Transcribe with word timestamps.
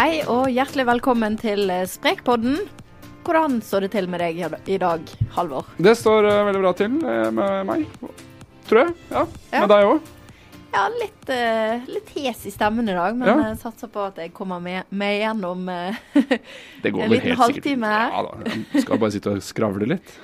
Hei 0.00 0.22
og 0.32 0.46
hjertelig 0.48 0.86
velkommen 0.88 1.34
til 1.36 1.68
eh, 1.68 1.82
Sprekpodden. 1.84 2.54
Hvordan 3.26 3.58
står 3.60 3.84
det 3.84 3.90
til 3.92 4.06
med 4.08 4.22
deg 4.22 4.38
i 4.72 4.78
dag, 4.80 5.10
Halvor? 5.34 5.66
Det 5.76 5.92
står 5.98 6.24
uh, 6.24 6.36
veldig 6.46 6.62
bra 6.62 6.70
til 6.78 6.94
uh, 7.04 7.26
med 7.36 7.66
meg, 7.68 7.82
tror 8.64 8.80
jeg. 8.80 8.94
Ja, 9.10 9.26
Ja. 9.52 9.60
Med 9.60 9.68
deg 9.74 9.88
òg. 9.90 10.08
Ja, 10.72 10.86
litt, 10.94 11.28
uh, 11.28 11.92
litt 11.92 12.14
hes 12.16 12.46
i 12.48 12.54
stemmen 12.54 12.88
i 12.88 12.96
dag, 12.96 13.12
men 13.12 13.28
Ja. 13.28 13.34
jeg 13.50 13.60
satser 13.60 13.92
på 13.92 14.06
at 14.06 14.22
jeg 14.24 14.32
kommer 14.32 14.64
med, 14.64 14.88
med 14.88 15.18
gjennom 15.18 15.68
Det 16.82 16.94
går 16.96 17.04
En 17.04 17.12
liten 17.12 17.36
helt 17.36 17.44
sikkert. 17.44 17.44
halvtime. 17.44 17.92
Ja 17.92 18.24
da. 18.24 18.56
Jeg 18.72 18.86
skal 18.86 19.04
bare 19.04 19.16
sitte 19.18 19.36
og 19.36 19.44
skravle 19.44 19.90
litt. 19.98 20.16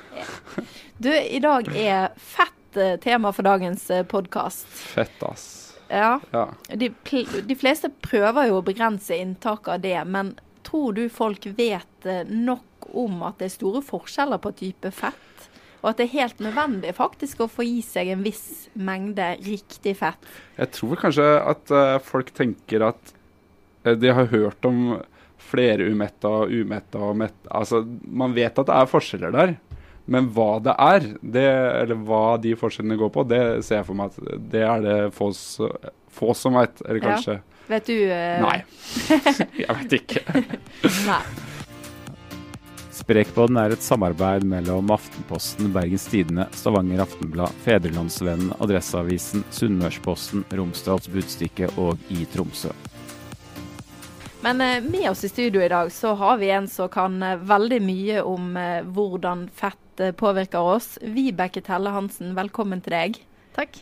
Du, 0.96 1.12
i 1.12 1.44
dag 1.44 1.68
er 1.76 2.16
fett 2.16 2.80
tema 3.04 3.28
for 3.36 3.44
dagens 3.44 3.90
podkast. 4.08 4.72
Fett, 4.96 5.20
ass. 5.20 5.65
Ja. 5.88 6.16
Ja. 6.32 6.48
De, 6.68 6.90
de 7.46 7.56
fleste 7.58 7.90
prøver 8.02 8.50
jo 8.50 8.60
å 8.60 8.66
begrense 8.66 9.16
inntaket 9.16 9.72
av 9.76 9.84
det, 9.84 9.98
men 10.10 10.34
tror 10.66 10.96
du 10.96 11.06
folk 11.12 11.46
vet 11.58 12.08
eh, 12.08 12.26
nok 12.26 12.88
om 12.96 13.22
at 13.26 13.38
det 13.40 13.50
er 13.50 13.54
store 13.54 13.82
forskjeller 13.86 14.42
på 14.42 14.54
type 14.58 14.90
fett? 14.94 15.22
Og 15.82 15.92
at 15.92 16.00
det 16.00 16.08
er 16.08 16.16
helt 16.24 16.40
nødvendig 16.42 16.94
faktisk 16.96 17.44
å 17.44 17.50
få 17.50 17.66
i 17.66 17.76
seg 17.84 18.10
en 18.10 18.24
viss 18.24 18.66
mengde 18.74 19.34
riktig 19.46 19.94
fett? 20.00 20.24
Jeg 20.56 20.72
tror 20.74 20.98
kanskje 20.98 21.26
at 21.38 21.70
uh, 21.70 21.98
folk 22.02 22.32
tenker 22.34 22.88
at 22.88 23.12
uh, 23.86 23.92
de 23.94 24.10
har 24.10 24.32
hørt 24.32 24.66
om 24.66 24.96
flerumetta 25.46 26.32
og 26.42 26.50
umetta 26.50 27.02
og 27.06 27.20
metta 27.20 27.52
Altså, 27.54 27.84
man 27.86 28.34
vet 28.34 28.58
at 28.58 28.66
det 28.66 28.80
er 28.80 28.90
forskjeller 28.90 29.36
der. 29.36 29.54
Men 30.06 30.28
hva 30.30 30.60
det 30.62 30.74
er, 30.78 31.06
det, 31.20 31.46
eller 31.82 31.98
hva 32.06 32.36
de 32.38 32.54
forskjellene 32.58 32.98
går 33.00 33.10
på, 33.14 33.24
det 33.26 33.42
ser 33.66 33.80
jeg 33.80 33.88
for 33.88 33.98
meg 33.98 34.14
at 34.14 34.46
det 34.52 34.62
er 34.62 34.84
det 34.84 34.98
få, 35.16 35.32
få 36.14 36.34
som 36.38 36.54
veit. 36.58 36.78
Eller 36.86 37.02
Ja. 37.02 37.10
kanskje 37.10 37.40
Vet 37.66 37.88
du 37.90 37.96
uh... 38.06 38.44
Nei. 38.44 38.60
Jeg 39.64 39.74
vet 39.80 39.94
ikke. 39.98 40.20
nei. 41.08 41.22
Sprekpodden 42.94 43.58
er 43.58 43.74
et 43.74 43.82
samarbeid 43.82 44.46
mellom 44.46 44.92
Aftenposten, 44.94 45.72
Bergens 45.74 46.06
Tidende, 46.10 46.46
Stavanger 46.54 47.02
Aftenblad, 47.02 47.50
Fedrelandsvennen, 47.66 48.54
Adresseavisen, 48.62 49.42
Sunnmørsposten, 49.50 50.46
Romsdals 50.54 51.10
Budstikke 51.10 51.68
og 51.74 51.98
i 52.14 52.22
Tromsø. 52.30 52.70
Men 54.46 54.62
eh, 54.62 54.78
med 54.86 55.10
oss 55.10 55.26
i 55.26 55.32
studio 55.32 55.62
i 55.66 55.68
dag 55.68 55.90
så 55.92 56.14
har 56.14 56.38
vi 56.38 56.52
en 56.54 56.70
som 56.70 56.88
kan 56.88 57.18
eh, 57.22 57.42
veldig 57.50 57.82
mye 57.82 58.22
om 58.22 58.54
hvordan 58.94 59.48
fett 59.50 59.82
eh, 60.00 60.12
påvirker 60.16 60.60
oss. 60.60 60.96
Vibeke 61.02 61.62
Telle 61.64 61.92
Hansen, 61.94 62.34
velkommen 62.36 62.82
til 62.84 62.96
deg. 62.96 63.20
Takk. 63.56 63.78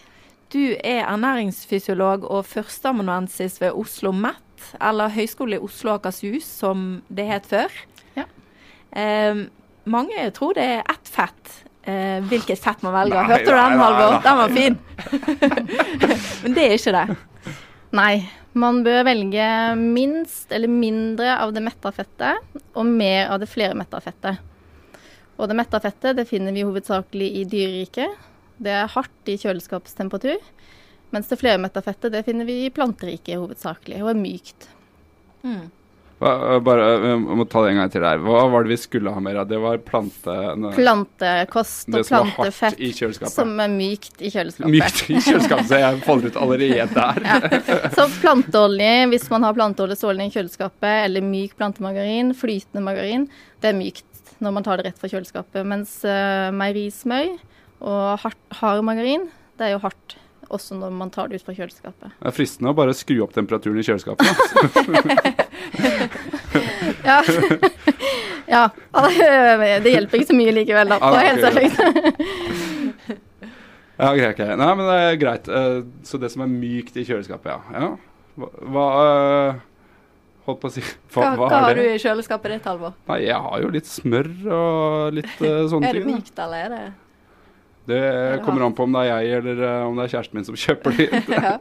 Du 0.54 0.76
er 0.76 1.02
ernæringsfysiolog 1.08 2.24
og 2.30 2.44
førsteamanuensis 2.46 3.58
ved 3.62 3.74
Oslo 3.74 4.12
MET, 4.14 4.68
eller 4.78 5.10
Høgskolen 5.10 5.58
i 5.58 5.62
Oslo 5.64 5.94
og 5.94 6.02
Akershus, 6.02 6.46
som 6.46 7.02
det 7.08 7.26
het 7.26 7.48
før. 7.50 7.74
Ja. 8.14 8.28
Eh, 8.94 9.46
mange 9.84 10.30
tror 10.36 10.54
det 10.56 10.68
er 10.76 10.84
ett 10.94 11.10
fett. 11.10 11.56
Eh, 11.84 12.22
hvilket 12.30 12.62
fett 12.62 12.80
man 12.86 12.94
velger. 12.94 13.18
Nei, 13.18 13.34
Hørte 13.34 13.50
du 13.50 13.58
den, 13.58 13.82
Halvor? 13.82 14.14
Den 14.24 14.38
var 14.40 14.54
fin. 14.54 14.78
Men 16.44 16.56
det 16.56 16.64
er 16.64 16.78
ikke 16.78 16.94
det. 16.96 17.18
Nei, 17.94 18.14
man 18.54 18.80
bør 18.86 19.04
velge 19.10 19.46
minst 19.78 20.52
eller 20.54 20.70
mindre 20.70 21.36
av 21.42 21.52
det 21.54 21.62
metta 21.66 21.92
fettet, 21.94 22.56
og 22.72 22.86
mer 22.86 23.34
av 23.34 23.42
det 23.42 23.50
flermetta 23.50 24.00
fettet. 24.02 24.40
Og 25.36 25.50
det 25.50 25.58
metta 25.58 25.80
fettet 25.82 26.18
det 26.18 26.28
finner 26.30 26.54
vi 26.54 26.66
hovedsakelig 26.66 27.30
i 27.40 27.44
dyreriket. 27.50 28.27
Det 28.62 28.74
er 28.74 28.90
hardt 28.90 29.30
i 29.30 29.38
kjøleskapstemperatur. 29.40 30.42
Mens 31.14 31.30
det 31.30 31.38
flermetta 31.38 31.82
fettet 31.82 32.14
det 32.14 32.24
finner 32.27 32.46
vi 32.46 32.64
i 32.66 32.74
planteriket 32.74 33.38
hovedsakelig, 33.38 34.02
og 34.02 34.12
er 34.14 34.18
mykt. 34.18 34.68
Mm. 35.44 35.64
Hva, 36.22 36.55
eh, 36.55 36.61
bare, 36.62 36.84
Jeg 37.02 37.18
må 37.20 37.45
ta 37.50 37.64
det 37.64 37.72
en 37.72 37.80
gang 37.83 37.90
til 37.90 38.06
her. 38.06 38.22
Hva 38.22 38.45
var 38.50 38.64
det 38.64 38.72
vi 38.72 38.78
skulle 38.80 39.12
ha 39.12 39.20
mer 39.20 39.40
av? 39.42 39.48
Det 39.50 39.58
var 39.61 39.80
plante... 39.83 40.36
Plantekost 40.77 41.90
og 41.90 42.06
plantefett 42.06 43.28
som 43.34 43.52
er 43.61 43.72
mykt 43.72 44.22
i 44.22 44.30
kjøleskapet. 44.33 44.70
Mykt 44.70 45.11
i 45.11 45.18
kjøleskapet, 45.18 45.68
så 45.70 45.83
jeg 45.83 46.01
faller 46.06 46.30
ut 46.30 46.40
allerede 46.46 46.89
der. 46.95 47.61
Så 47.98 48.08
planteolje, 48.22 48.95
hvis 49.12 49.28
man 49.33 49.46
har 49.46 49.58
planteolje 49.58 49.98
stående 49.98 50.30
i 50.30 50.34
kjøleskapet, 50.34 50.92
eller 51.08 51.27
myk 51.27 51.58
plantemargarin, 51.58 52.33
flytende 52.39 52.84
margarin, 52.86 53.28
det 53.61 53.72
er 53.72 53.78
mykt 53.78 54.14
når 54.45 54.57
man 54.57 54.67
tar 54.67 54.80
det 54.80 54.89
rett 54.89 55.01
fra 55.01 55.11
kjøleskapet. 55.12 55.62
Mens 55.68 55.96
uh, 56.07 56.51
meierismør 56.55 57.35
og 57.85 58.05
hard, 58.23 58.39
hard 58.61 58.85
margarin, 58.86 59.29
det 59.58 59.68
er 59.68 59.74
jo 59.77 59.83
hardt 59.85 60.18
også 60.52 60.77
når 60.77 60.92
man 60.95 61.11
tar 61.12 61.30
det 61.30 61.40
ut 61.40 61.46
fra 61.46 61.55
kjøleskapet. 61.57 62.12
Det 62.20 62.29
er 62.30 62.36
fristende 62.36 62.70
å 62.73 62.77
bare 62.77 62.95
skru 62.96 63.17
opp 63.24 63.33
temperaturen 63.36 63.80
i 63.80 63.86
kjøleskapet. 63.86 64.27
Ja. 67.05 67.23
ja. 68.46 68.68
Det 69.84 69.92
hjelper 69.92 70.20
ikke 70.20 70.30
så 70.30 70.36
mye 70.36 70.55
likevel, 70.57 70.95
da. 70.95 70.98
Ah, 71.01 71.18
okay, 71.18 71.68
Ja, 73.95 74.11
okay, 74.11 74.30
okay. 74.33 74.57
Nei, 74.58 74.70
men 74.74 74.89
det 74.89 74.96
er 74.98 75.20
greit. 75.20 75.48
Eh, 75.48 75.83
Så 76.07 76.18
det 76.18 76.33
som 76.33 76.42
er 76.45 76.51
mykt 76.51 76.96
i 76.98 77.05
kjøleskapet, 77.07 77.52
ja. 77.52 77.61
ja. 77.79 77.90
Hva, 78.40 78.48
hva 78.74 78.86
eh, 79.05 79.61
Holdt 80.44 80.60
på 80.62 80.70
å 80.70 80.74
si 80.74 80.82
Hva, 81.14 81.34
Hva, 81.34 81.48
hva 81.48 81.62
har 81.68 81.78
du 81.78 81.82
i 81.84 81.96
kjøleskapet 82.00 82.56
ditt, 82.56 82.68
Halvor? 82.68 82.96
Nei, 83.10 83.20
jeg 83.27 83.40
har 83.46 83.64
jo 83.64 83.72
litt 83.74 83.90
smør 83.90 84.30
og 84.58 85.18
litt 85.20 85.34
uh, 85.40 85.64
sånne 85.72 85.90
Er 85.90 86.00
det 86.00 86.06
mykt, 86.08 86.34
eller 86.46 86.66
er 86.66 86.74
det 86.74 86.82
Det 87.90 88.00
det 88.00 88.40
kommer 88.46 88.66
an 88.66 88.77
på 88.77 88.86
om 88.88 88.96
det 88.96 89.04
er 89.04 89.22
jeg 89.28 89.38
eller 89.42 89.62
uh, 89.64 89.86
om 89.90 90.00
det 90.00 90.06
er 90.08 90.16
kjæresten 90.16 90.40
min 90.40 90.48
som 90.48 90.58
kjøper 90.66 90.98
det. 90.98 91.22
ja. 91.33 91.56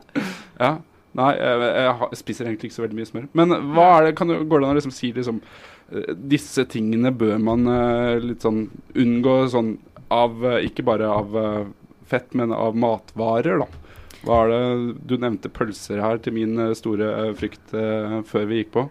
Ja. 0.59 0.73
Nei, 1.13 1.29
jeg, 1.37 1.61
jeg, 1.61 1.89
jeg 2.09 2.17
spiser 2.17 2.47
egentlig 2.49 2.69
ikke 2.69 2.75
så 2.79 2.83
veldig 2.87 2.97
mye 2.97 3.09
smør. 3.09 3.25
Men 3.37 3.55
hva 3.75 3.87
er 3.99 4.07
det, 4.07 4.13
kan 4.17 4.31
du, 4.31 4.39
går 4.49 4.63
det 4.63 4.67
an 4.67 4.73
å 4.73 4.77
liksom 4.79 4.95
si 4.95 5.11
liksom 5.13 5.41
eh, 5.43 6.13
Disse 6.17 6.65
tingene 6.69 7.11
bør 7.13 7.37
man 7.43 7.69
uh, 7.69 8.17
litt 8.17 8.45
sånn 8.45 8.63
unngå 8.97 9.35
sånn 9.53 9.75
av 10.13 10.45
eh, 10.45 10.63
Ikke 10.67 10.85
bare 10.85 11.09
av 11.09 11.37
eh, 11.37 11.61
fett, 12.09 12.33
men 12.37 12.53
av 12.53 12.75
matvarer, 12.77 13.61
da. 13.61 13.82
Hva 14.23 14.39
er 14.43 14.53
det 14.53 14.95
Du 15.09 15.17
nevnte 15.19 15.51
pølser 15.51 16.01
her 16.03 16.21
til 16.23 16.35
min 16.37 16.55
eh, 16.59 16.75
store 16.77 17.09
eh, 17.27 17.35
frykt 17.37 17.75
eh, 17.75 18.21
før 18.27 18.47
vi 18.49 18.61
gikk 18.61 18.73
på. 18.77 18.87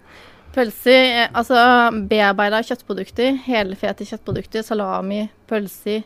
Pølser, 0.52 1.30
altså 1.32 1.56
bearbeida 2.10 2.58
kjøttprodukter, 2.68 3.38
helfete 3.46 4.04
kjøttprodukter, 4.04 4.64
salami, 4.66 5.22
pølser, 5.48 6.02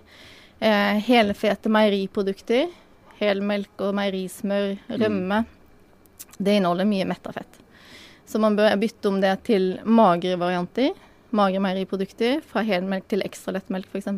eh, 0.63 1.01
helfete 1.03 1.73
meieriprodukter, 1.75 2.69
helmelk 3.19 3.83
og 3.83 3.97
meierismør, 3.99 4.77
rømme. 5.03 5.41
Det 6.39 6.61
inneholder 6.61 6.87
mye 6.87 7.09
metta 7.11 7.35
fett. 7.35 7.59
Så 8.27 8.39
man 8.43 8.55
bør 8.59 8.77
bytte 8.79 9.11
om 9.11 9.19
det 9.23 9.35
til 9.49 9.73
magre 9.83 10.39
varianter. 10.39 10.95
Magre 11.35 11.63
meieriprodukter, 11.63 12.39
fra 12.47 12.63
helmelk 12.67 13.09
til 13.11 13.27
ekstra 13.27 13.57
lettmelk 13.57 13.91
f.eks. 13.91 14.13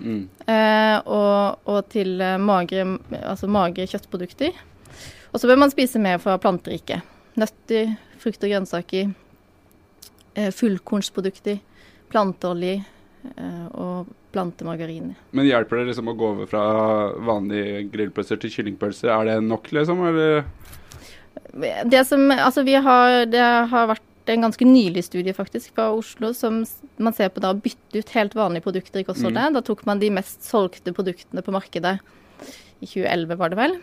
Mm. 0.00 0.22
Eh, 0.48 0.96
og, 1.04 1.60
og 1.70 1.88
til 1.92 2.20
eh, 2.24 2.36
magre, 2.40 2.86
altså 3.20 3.48
magre 3.50 3.86
kjøttprodukter. 3.90 4.56
Og 5.30 5.40
så 5.40 5.50
bør 5.50 5.60
man 5.62 5.72
spise 5.72 6.00
mer 6.02 6.20
fra 6.22 6.36
planteriket. 6.42 7.06
Nøtter, 7.38 7.94
frukt 8.20 8.42
og 8.42 8.52
grønnsaker, 8.52 9.12
eh, 10.34 10.50
fullkornsprodukter, 10.54 11.60
planteolje 12.10 12.80
eh, 12.80 13.68
og 13.70 14.10
plantemargarin. 14.34 15.14
Men 15.36 15.48
hjelper 15.48 15.80
det 15.80 15.90
liksom 15.90 16.10
å 16.10 16.16
gå 16.18 16.32
over 16.34 16.50
fra 16.50 16.64
vanlige 17.26 17.86
grillpølser 17.92 18.40
til 18.42 18.52
kyllingpølser? 18.54 19.10
Er 19.14 19.30
det 19.30 19.38
nok, 19.46 19.70
liksom? 19.74 20.04
Eller? 20.10 20.44
Det 21.90 22.04
som, 22.06 22.28
altså 22.30 22.62
vi 22.66 22.76
har, 22.78 23.24
det 23.30 23.42
har 23.42 23.90
vært 23.90 24.06
en 24.32 24.46
ganske 24.46 24.66
nylig 24.66 25.04
studie 25.06 25.34
faktisk 25.36 25.74
fra 25.76 25.90
Oslo 25.94 26.32
som 26.36 26.62
man 27.00 27.14
ser 27.16 27.30
på 27.32 27.42
da 27.42 27.52
å 27.54 27.58
bytte 27.58 28.02
ut 28.02 28.12
helt 28.16 28.36
vanlige 28.38 28.66
produkter 28.66 29.02
i 29.02 29.06
kostholdet. 29.06 29.54
Da 29.56 29.62
tok 29.64 29.84
man 29.88 30.02
de 30.02 30.10
mest 30.14 30.44
solgte 30.46 30.94
produktene 30.96 31.44
på 31.44 31.54
markedet. 31.54 31.98
I 32.80 32.88
2011 32.88 33.40
var 33.40 33.52
det 33.52 33.58
vel. 33.60 33.76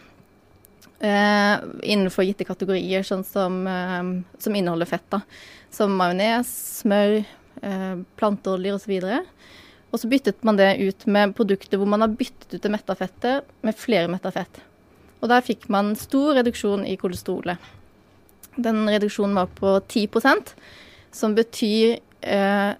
Eh, 0.99 1.55
innenfor 1.93 2.25
gitte 2.25 2.47
kategorier, 2.47 3.05
sånn 3.05 3.25
som, 3.25 3.59
eh, 3.67 4.23
som 4.39 4.55
inneholder 4.55 4.89
fett. 4.89 5.09
da. 5.09 5.21
Som 5.69 5.97
majones, 5.97 6.47
smør, 6.81 7.25
eh, 7.61 7.95
planteoljer 8.17 8.73
osv. 8.73 9.25
Og 9.93 9.99
så 9.99 10.09
byttet 10.09 10.43
man 10.43 10.57
det 10.57 10.79
ut 10.79 11.05
med 11.05 11.35
produkter 11.35 11.77
hvor 11.77 11.87
man 11.87 12.01
har 12.01 12.09
byttet 12.09 12.53
ut 12.53 12.61
det 12.61 12.71
metta 12.71 12.95
fettet 12.95 13.45
med 13.63 13.75
flere 13.75 14.07
metta 14.07 14.31
fett. 14.31 14.61
Og 15.21 15.29
der 15.29 15.41
fikk 15.41 15.69
man 15.69 15.95
stor 15.95 16.35
reduksjon 16.35 16.85
i 16.85 16.97
kolesterolet. 16.97 17.57
Den 18.57 18.89
reduksjonen 18.89 19.35
var 19.37 19.49
på 19.57 19.79
10% 19.79 20.53
som 21.11 21.35
betyr 21.37 21.97
eh, 22.21 22.71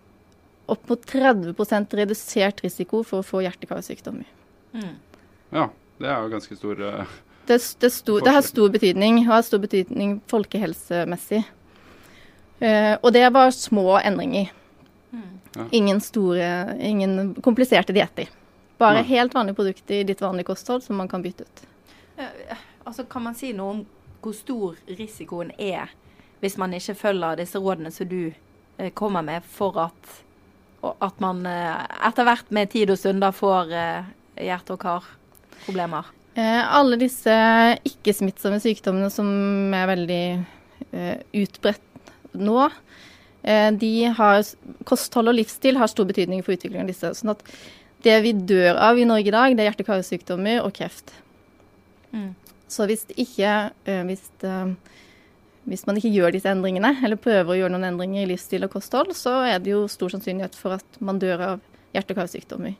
opp 0.66 0.90
mot 0.90 1.06
30% 1.06 1.96
redusert 2.00 2.64
risiko 2.66 3.04
for 3.06 3.22
å 3.22 3.26
få 3.26 3.42
hjerte-karsykdommer. 3.46 4.28
Mm. 4.74 4.96
Ja, 5.56 5.70
det 6.02 6.10
er 6.12 6.26
jo 6.26 6.34
ganske 6.34 6.58
stor 6.60 6.82
eh, 6.84 7.16
Det, 7.48 7.60
det, 7.80 7.92
sto, 7.96 8.18
det 8.20 8.34
har 8.36 8.44
stor 8.46 8.74
betydning, 8.74 9.22
og 9.24 9.32
har 9.32 9.46
stor 9.48 9.62
betydning 9.64 10.18
folkehelsemessig. 10.28 11.44
Eh, 12.60 12.96
og 12.98 13.14
det 13.16 13.28
var 13.34 13.54
små 13.56 14.00
endringer. 14.02 14.52
Ja. 15.58 15.64
Ingen 15.72 16.02
store, 16.04 16.76
ingen 16.84 17.32
kompliserte 17.42 17.96
dietter. 17.96 18.28
Bare 18.78 19.00
Nei. 19.00 19.08
helt 19.16 19.34
vanlige 19.34 19.58
produkter 19.58 20.02
i 20.02 20.06
ditt 20.06 20.20
vanlige 20.22 20.52
kosthold 20.52 20.84
som 20.86 21.00
man 21.00 21.08
kan 21.10 21.24
bytte 21.24 21.48
ut. 21.48 21.64
Eh, 22.18 22.58
Altså, 22.88 23.04
kan 23.04 23.26
man 23.26 23.36
si 23.36 23.50
noe 23.52 23.74
om 23.74 23.80
hvor 24.22 24.36
stor 24.36 24.78
risikoen 24.98 25.52
er 25.58 25.94
hvis 26.42 26.58
man 26.62 26.74
ikke 26.78 26.98
følger 26.98 27.40
disse 27.40 27.60
rådene 27.62 27.92
som 27.94 28.10
du 28.10 28.30
eh, 28.30 28.92
kommer 28.94 29.26
med, 29.26 29.46
for 29.50 29.78
at, 29.88 30.12
at 30.84 31.24
man 31.24 31.46
eh, 31.50 31.88
etter 32.10 32.28
hvert 32.28 32.52
med 32.54 32.70
tid 32.74 32.94
og 32.94 33.00
stunder 33.02 33.34
får 33.34 33.74
eh, 33.74 34.12
hjerte- 34.50 34.78
og 34.78 34.84
karproblemer? 34.84 36.14
Alle 36.38 37.00
disse 37.02 37.34
ikke-smittsomme 37.90 38.60
sykdommene 38.62 39.08
som 39.10 39.26
er 39.74 39.88
veldig 39.90 40.26
utbredt 41.34 42.12
nå, 42.38 42.68
de 43.82 43.90
har 44.20 44.44
kosthold 44.86 45.32
og 45.32 45.38
livsstil 45.40 45.80
har 45.82 45.90
stor 45.90 46.06
betydning 46.06 46.44
for 46.46 46.54
utviklingen 46.54 46.86
av 46.86 46.92
disse. 46.92 47.10
sånn 47.18 47.34
at 47.34 47.42
det 48.06 48.20
vi 48.22 48.36
dør 48.38 48.78
av 48.78 49.02
i 49.02 49.08
Norge 49.10 49.32
i 49.32 49.34
dag, 49.34 49.56
det 49.58 49.66
er 49.66 49.72
hjerte-karsykdommer 49.72 50.62
og 50.62 50.76
kreft. 50.78 51.16
Mm. 52.14 52.36
Så 52.68 52.86
hvis, 52.90 53.06
ikke, 53.16 53.52
hvis, 54.10 54.26
hvis 55.68 55.86
man 55.88 56.00
ikke 56.00 56.12
gjør 56.12 56.34
disse 56.36 56.52
endringene, 56.52 56.94
eller 57.04 57.20
prøver 57.20 57.54
å 57.54 57.58
gjøre 57.62 57.74
noen 57.74 57.88
endringer 57.94 58.26
i 58.26 58.30
livsstil 58.34 58.68
og 58.68 58.74
kosthold, 58.76 59.14
så 59.16 59.38
er 59.48 59.62
det 59.64 59.72
jo 59.72 59.86
stor 59.92 60.12
sannsynlighet 60.12 60.56
for 60.60 60.76
at 60.76 61.00
man 61.00 61.20
dør 61.22 61.44
av 61.54 61.62
hjerte- 61.96 62.16
og 62.16 62.22
karsykdommer. 62.22 62.76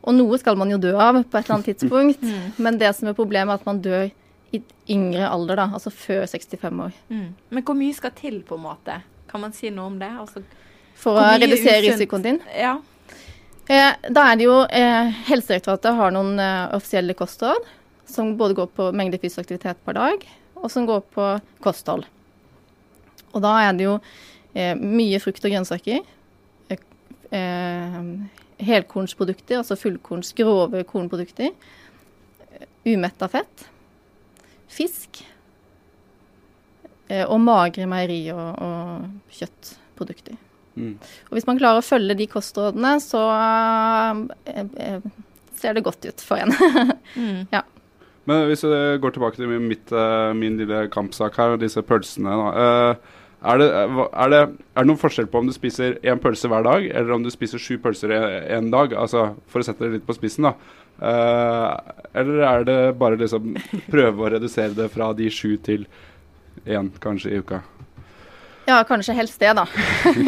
Og 0.00 0.16
noe 0.16 0.38
skal 0.40 0.56
man 0.60 0.70
jo 0.72 0.78
dø 0.80 0.94
av 0.96 1.18
på 1.22 1.38
et 1.38 1.44
eller 1.44 1.58
annet 1.58 1.70
tidspunkt, 1.72 2.24
men 2.64 2.80
det 2.80 2.92
som 2.96 3.10
er 3.10 3.16
problemet, 3.16 3.52
er 3.54 3.60
at 3.60 3.68
man 3.68 3.82
dør 3.84 4.10
i 4.56 4.62
yngre 4.90 5.28
alder, 5.30 5.60
da, 5.60 5.68
altså 5.78 5.92
før 5.94 6.24
65 6.26 6.84
år. 6.86 6.94
Mm. 7.08 7.26
Men 7.54 7.66
hvor 7.66 7.76
mye 7.78 7.96
skal 7.96 8.14
til, 8.16 8.40
på 8.46 8.56
en 8.58 8.64
måte? 8.64 9.00
Kan 9.30 9.44
man 9.44 9.52
si 9.54 9.70
noe 9.70 9.90
om 9.92 9.98
det? 10.00 10.10
Altså, 10.20 10.42
For 10.98 11.20
å 11.20 11.26
redusere 11.38 11.82
risikoen 11.86 12.24
din. 12.26 12.40
ja. 12.58 12.78
Eh, 13.70 13.92
da 14.10 14.24
er 14.26 14.38
det 14.40 14.46
jo 14.48 14.54
eh, 14.66 15.10
Helsedirektoratet 15.28 15.94
har 15.94 16.10
noen 16.10 16.40
eh, 16.42 16.72
offisielle 16.74 17.14
kostråd 17.14 17.68
som 18.10 18.34
både 18.40 18.56
går 18.58 18.70
på 18.76 18.90
mengde 18.96 19.18
fysisk 19.22 19.44
aktivitet 19.44 19.80
per 19.86 19.96
dag, 19.98 20.26
og 20.60 20.70
som 20.72 20.86
går 20.88 21.00
på 21.14 21.28
kosthold. 21.64 22.04
Og 23.30 23.40
da 23.44 23.54
er 23.68 23.72
det 23.78 23.86
jo 23.86 23.94
eh, 24.54 24.74
mye 24.76 25.20
frukt 25.22 25.44
og 25.46 25.52
grønnsaker. 25.54 26.02
Eh, 26.70 26.84
eh, 27.38 27.98
helkornsprodukter, 28.60 29.60
altså 29.62 29.78
fullkorns, 29.80 30.34
grove 30.36 30.82
kornprodukter. 30.90 31.52
eh, 32.58 32.66
Umetta 32.90 33.28
fett. 33.30 33.66
Fisk. 34.70 35.22
Eh, 37.10 37.24
og 37.26 37.40
magre 37.42 37.86
meieri- 37.90 38.30
og, 38.34 38.60
og 38.62 39.34
kjøttprodukter. 39.38 40.36
Mm. 40.78 40.92
Og 41.28 41.34
hvis 41.34 41.46
man 41.48 41.58
klarer 41.58 41.80
å 41.82 41.86
følge 41.86 42.14
de 42.20 42.26
kostrådene, 42.30 42.92
så 43.02 43.22
eh, 44.46 44.62
eh, 44.86 45.08
ser 45.58 45.74
det 45.76 45.82
godt 45.86 46.06
ut 46.10 46.22
for 46.26 46.42
en. 46.42 46.54
Mm. 47.18 47.48
Men 48.30 48.44
hvis 48.46 48.62
jeg 48.62 49.00
går 49.02 49.14
tilbake 49.14 49.40
til 49.40 49.50
mitt, 49.58 49.90
eh, 49.90 50.32
min 50.38 50.58
lille 50.60 50.84
kampsak 50.92 51.34
her, 51.40 51.56
disse 51.58 51.82
pølsene. 51.82 52.30
Da. 52.30 52.50
eh, 52.62 53.16
er, 53.50 53.58
det, 53.58 53.66
eh, 53.74 54.02
er, 54.06 54.30
det, 54.30 54.42
er 54.76 54.84
det 54.84 54.86
noen 54.86 55.00
forskjell 55.00 55.26
på 55.32 55.40
om 55.42 55.48
du 55.50 55.54
spiser 55.56 55.96
én 56.06 56.20
pølse 56.22 56.50
hver 56.50 56.62
dag, 56.62 56.86
eller 56.86 57.16
om 57.16 57.24
du 57.26 57.30
spiser 57.34 57.58
sju 57.58 57.80
pølser 57.82 58.14
en 58.54 58.70
dag? 58.70 58.94
Altså, 58.94 59.32
for 59.50 59.64
å 59.64 59.66
sette 59.66 59.82
det 59.82 59.96
litt 59.96 60.06
på 60.06 60.14
spissen, 60.14 60.46
da. 60.46 60.54
Eller 61.00 62.42
er 62.44 62.64
det 62.68 62.78
bare 63.00 63.18
liksom 63.18 63.54
prøve 63.90 64.22
å 64.22 64.32
redusere 64.36 64.76
det 64.76 64.90
fra 64.94 65.10
de 65.16 65.30
sju 65.32 65.56
til 65.64 65.88
én, 66.68 66.92
kanskje, 67.02 67.34
i 67.34 67.42
uka? 67.42 67.64
Ja, 68.68 68.82
kanskje 68.86 69.14
helst 69.16 69.40
det, 69.40 69.50
da. 69.56 69.64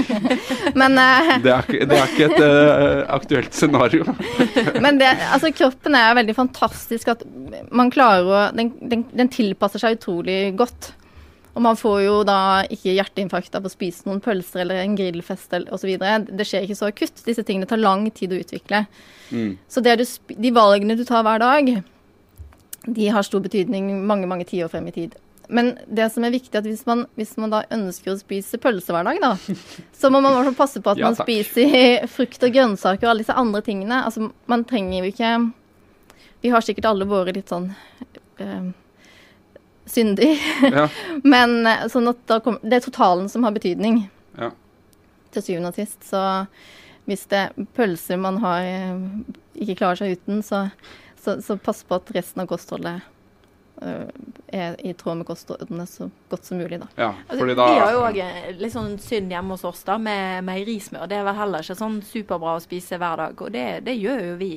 men, 0.80 0.96
eh, 0.98 1.34
Det 1.44 1.52
er, 1.52 1.68
det 1.86 1.98
er 1.98 2.14
ikke 2.14 2.28
et 2.30 2.40
eh, 2.42 3.02
aktuelt 3.14 3.54
scenario. 3.54 4.06
men 4.84 4.98
det, 4.98 5.12
altså, 5.30 5.52
kroppen 5.54 5.94
er 5.98 6.16
veldig 6.18 6.34
fantastisk 6.38 7.12
at 7.12 7.22
man 7.70 7.92
klarer 7.92 8.26
å 8.26 8.42
den, 8.56 8.72
den, 8.80 9.04
den 9.12 9.30
tilpasser 9.32 9.82
seg 9.82 10.00
utrolig 10.00 10.56
godt. 10.58 10.94
Og 11.52 11.60
man 11.60 11.76
får 11.76 11.98
jo 12.06 12.14
da 12.24 12.64
ikke 12.72 12.94
hjerteinfarkt 12.96 13.56
av 13.58 13.66
å 13.68 13.72
spise 13.72 14.06
noen 14.08 14.22
pølser 14.24 14.62
eller 14.64 14.80
en 14.80 14.94
grillfest 14.96 15.52
osv. 15.68 15.90
Det 16.00 16.46
skjer 16.48 16.64
ikke 16.64 16.78
så 16.78 16.88
akutt. 16.88 17.24
Disse 17.26 17.44
tingene 17.44 17.68
tar 17.68 17.80
lang 17.80 18.06
tid 18.10 18.32
å 18.32 18.38
utvikle. 18.40 18.86
Mm. 19.28 19.58
Så 19.68 19.84
det 19.84 19.98
du, 20.00 20.06
de 20.32 20.54
valgene 20.56 20.96
du 20.96 21.04
tar 21.08 21.26
hver 21.26 21.42
dag, 21.44 21.68
de 22.86 23.10
har 23.12 23.28
stor 23.28 23.44
betydning 23.44 23.92
mange 24.08 24.30
mange 24.30 24.48
tiår 24.48 24.72
frem 24.72 24.88
i 24.88 24.96
tid. 24.96 25.20
Men 25.52 25.72
det 25.86 26.06
som 26.14 26.24
er 26.24 26.32
viktig, 26.32 26.54
at 26.56 26.64
hvis 26.64 26.84
man, 26.88 27.04
hvis 27.18 27.34
man 27.40 27.52
da 27.52 27.62
ønsker 27.74 28.14
å 28.14 28.18
spise 28.20 28.56
pølse 28.62 28.94
hver 28.94 29.04
dag, 29.04 29.18
da, 29.20 29.32
så 29.96 30.08
må 30.12 30.22
man 30.24 30.54
passe 30.56 30.80
på 30.80 30.94
at 30.94 31.00
Ja, 31.00 31.10
man 31.10 31.18
spiser 31.18 32.06
frukt 32.16 32.46
og 32.46 32.54
grønnsaker 32.54 33.04
og 33.06 33.10
alle 33.12 33.24
disse 33.24 33.36
andre 33.36 33.60
tingene. 33.66 33.98
Altså, 34.06 34.30
man 34.48 34.64
trenger 34.68 35.02
jo 35.02 35.10
ikke 35.12 35.32
Vi 36.42 36.50
har 36.54 36.64
sikkert 36.64 36.88
alle 36.90 37.06
våre 37.06 37.34
litt 37.36 37.52
sånn 37.52 37.68
øh, 38.42 38.72
syndig. 39.92 40.32
Ja. 40.72 40.88
Men 41.34 41.60
eh, 41.68 41.84
sånn 41.92 42.08
at 42.10 42.24
da 42.30 42.40
kom, 42.42 42.56
det 42.64 42.80
er 42.80 42.86
totalen 42.88 43.28
som 43.30 43.44
har 43.46 43.54
betydning 43.54 44.06
Ja. 44.40 44.50
til 45.36 45.44
syvende 45.44 45.70
og 45.70 45.78
sist. 45.78 46.00
Så 46.08 46.18
hvis 47.06 47.26
det 47.30 47.44
er 47.44 47.68
pølser 47.76 48.18
man 48.18 48.40
har, 48.42 48.64
eh, 48.64 49.06
ikke 49.60 49.78
klarer 49.84 50.00
seg 50.00 50.16
uten, 50.16 50.42
så, 50.46 50.64
så, 51.20 51.36
så 51.44 51.58
pass 51.60 51.84
på 51.86 52.00
at 52.00 52.10
resten 52.16 52.42
av 52.42 52.50
kostholdet 52.50 53.02
er 54.52 54.76
i 54.84 54.92
tråd 54.98 55.20
med 55.20 55.26
kostrådene 55.26 55.86
så 55.88 56.08
godt 56.30 56.46
som 56.48 56.60
mulig, 56.60 56.78
da. 56.82 56.88
ja 56.96 57.08
Altså, 57.26 57.38
fordi 57.40 57.56
da 57.58 57.66
Vi 57.70 57.80
har 57.80 57.94
jo 57.94 58.02
òg 58.06 58.20
litt 58.60 58.74
sånn 58.74 58.98
synd 59.02 59.32
hjemme 59.32 59.56
hos 59.56 59.64
oss 59.68 59.82
da, 59.88 59.96
med 59.98 60.44
meierismør. 60.46 61.08
Det 61.10 61.18
er 61.18 61.26
vel 61.26 61.38
heller 61.38 61.64
ikke 61.64 61.78
sånn 61.78 61.98
superbra 62.06 62.56
å 62.58 62.62
spise 62.64 63.00
hver 63.00 63.24
dag. 63.24 63.42
Og 63.42 63.52
det, 63.54 63.66
det 63.86 63.96
gjør 63.98 64.22
jo 64.30 64.38
vi 64.40 64.52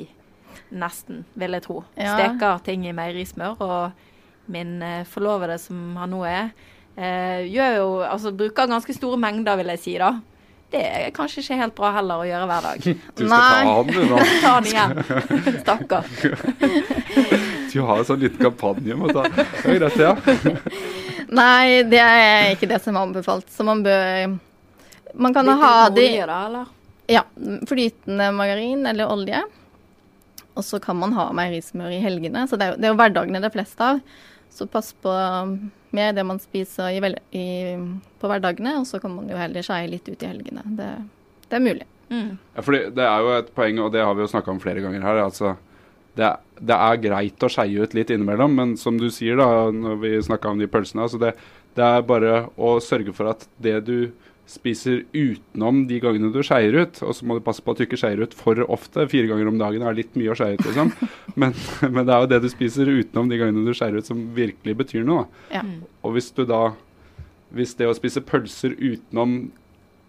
nesten, 0.75 1.23
vil 1.39 1.57
jeg 1.57 1.65
tro. 1.65 1.81
Ja. 1.97 2.15
Steker 2.17 2.61
ting 2.65 2.85
i 2.87 2.93
meierismør. 2.95 3.59
Og 3.65 4.51
min 4.51 4.77
eh, 4.85 5.03
forlovede, 5.09 5.57
som 5.61 5.95
han 5.99 6.13
nå 6.13 6.21
er, 6.29 6.51
eh, 6.95 7.45
gjør 7.49 7.75
jo 7.79 7.89
Altså 8.05 8.31
bruker 8.35 8.69
ganske 8.69 8.93
store 8.93 9.17
mengder, 9.21 9.57
vil 9.61 9.73
jeg 9.73 9.83
si, 9.83 9.97
da. 10.01 10.13
Det 10.75 10.81
er 10.81 11.11
kanskje 11.15 11.43
ikke 11.43 11.57
helt 11.61 11.75
bra 11.77 11.91
heller 11.95 12.21
å 12.23 12.27
gjøre 12.27 12.47
hver 12.49 12.69
dag. 12.69 12.87
Du 13.17 13.25
skal 13.25 13.29
ta 13.29 13.57
han, 13.63 13.87
du 13.87 14.01
da. 14.11 14.17
Ta 14.43 14.53
den 14.59 14.71
igjen. 14.73 15.59
Stakkar. 15.63 16.03
Du 17.75 17.81
ha 17.83 17.97
en 17.99 18.07
sånn 18.07 18.21
liten 18.23 18.39
kampanje 18.39 18.95
mot 18.95 19.11
det. 19.11 19.25
Det 19.35 19.73
er 19.73 19.79
greit, 19.81 19.99
ja. 19.99 20.13
Nei, 21.41 21.83
det 21.91 21.99
er 21.99 22.53
ikke 22.53 22.69
det 22.71 22.79
som 22.83 22.95
er 22.95 23.03
anbefalt. 23.09 23.49
Så 23.51 23.65
man 23.67 23.81
bør 23.83 24.35
Man 25.19 25.33
kan 25.35 25.47
Litt 25.47 25.59
ha 25.63 25.73
det 25.95 26.05
olje, 26.09 26.25
da, 26.29 26.37
eller? 26.49 26.71
Ja, 27.11 27.21
flytende 27.69 28.29
margarin 28.35 28.85
eller 28.89 29.11
olje. 29.11 29.41
Og 30.55 30.63
så 30.63 30.79
kan 30.83 30.95
man 30.99 31.13
ha 31.17 31.27
meierismør 31.35 31.91
i 31.91 31.99
helgene. 32.03 32.45
Så 32.47 32.55
det 32.59 32.65
er, 32.69 32.73
jo, 32.73 32.79
det 32.79 32.87
er 32.87 32.93
jo 32.93 32.99
hverdagene 33.01 33.41
det 33.43 33.49
er 33.51 33.55
flest 33.57 33.81
av. 33.83 33.99
Så 34.55 34.67
pass 34.71 34.93
på 35.03 35.11
med 35.95 36.15
det 36.15 36.23
man 36.27 36.39
spiser 36.43 36.95
i, 36.95 37.01
vel- 37.03 37.19
i, 37.35 37.75
på 38.19 38.27
hverdagene, 38.31 38.77
og 38.81 38.87
så 38.87 38.99
kan 39.03 39.11
man 39.15 39.27
jo 39.31 39.35
heller 39.39 39.63
skeie 39.63 39.87
litt 39.91 40.07
ut 40.07 40.23
i 40.23 40.29
helgene. 40.31 40.63
Det, 40.79 40.89
det 41.51 41.59
er 41.59 41.63
mulig. 41.63 41.87
Mm. 42.11 42.33
Ja, 42.55 42.63
fordi 42.63 42.81
det 42.95 43.03
er 43.07 43.23
jo 43.25 43.31
et 43.39 43.51
poeng, 43.55 43.79
og 43.83 43.91
det 43.95 44.03
har 44.03 44.15
vi 44.15 44.23
jo 44.23 44.31
snakka 44.31 44.51
om 44.55 44.59
flere 44.63 44.83
ganger 44.83 45.03
her. 45.03 45.21
altså 45.27 45.55
det, 46.15 46.31
det 46.59 46.75
er 46.75 47.01
greit 47.03 47.43
å 47.43 47.51
skeie 47.51 47.83
ut 47.83 47.95
litt 47.97 48.11
innimellom, 48.13 48.53
men 48.55 48.75
som 48.79 48.99
du 48.99 49.09
sier 49.13 49.39
da, 49.39 49.69
når 49.71 49.97
vi 50.03 50.13
snakka 50.23 50.53
om 50.53 50.61
de 50.61 50.69
pølsene 50.71 51.03
altså 51.05 51.19
det, 51.21 51.33
det 51.75 51.83
er 51.83 52.05
bare 52.07 52.45
å 52.55 52.77
sørge 52.83 53.13
for 53.15 53.33
at 53.33 53.43
det 53.61 53.79
du 53.87 53.97
spiser 54.45 55.01
utenom 55.09 55.87
de 55.89 55.97
gangene 55.99 56.29
du 56.33 56.41
skeier 56.45 56.75
ut, 56.77 56.99
og 57.01 57.15
så 57.17 57.25
må 57.25 57.37
du 57.37 57.43
passe 57.45 57.63
på 57.65 57.73
at 57.73 57.79
du 57.81 57.85
ikke 57.87 57.97
skeier 57.97 58.21
ut 58.21 58.35
for 58.37 58.59
ofte. 58.69 59.07
Fire 59.09 59.29
ganger 59.31 59.49
om 59.49 59.57
dagen 59.57 59.81
er 59.81 59.97
litt 59.97 60.13
mye 60.19 60.31
å 60.31 60.37
skeie 60.37 60.59
ut, 60.59 60.65
liksom. 60.67 60.93
Men, 61.41 61.51
men 61.81 62.05
det 62.07 62.13
er 62.13 62.21
jo 62.23 62.27
det 62.31 62.37
du 62.45 62.47
spiser 62.47 62.87
utenom 62.87 63.27
de 63.27 63.35
gangene 63.41 63.65
du 63.65 63.73
skeier 63.75 63.97
ut, 63.97 64.07
som 64.07 64.21
virkelig 64.37 64.77
betyr 64.79 65.03
noe. 65.03 65.25
Ja. 65.51 65.65
Og 66.05 66.13
hvis 66.15 66.29
du 66.31 66.45
da 66.47 66.69
Hvis 67.55 67.73
det 67.75 67.87
å 67.87 67.95
spise 67.95 68.23
pølser 68.25 68.73
utenom 68.77 69.33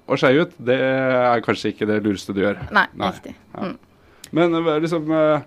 å 0.07 0.17
skeie 0.19 0.45
ut, 0.47 0.55
det 0.59 0.77
er 0.83 1.43
kanskje 1.45 1.73
ikke 1.73 1.87
det 1.89 1.99
lureste 2.05 2.35
du 2.35 2.41
gjør. 2.45 2.61
Nei, 2.75 2.87
Nei. 2.95 3.11
riktig. 3.11 3.35
Ja. 3.55 3.69
Mm. 3.73 3.77
Men 4.39 4.57
eh, 4.59 4.71
liksom 4.83 5.11
eh, 5.15 5.45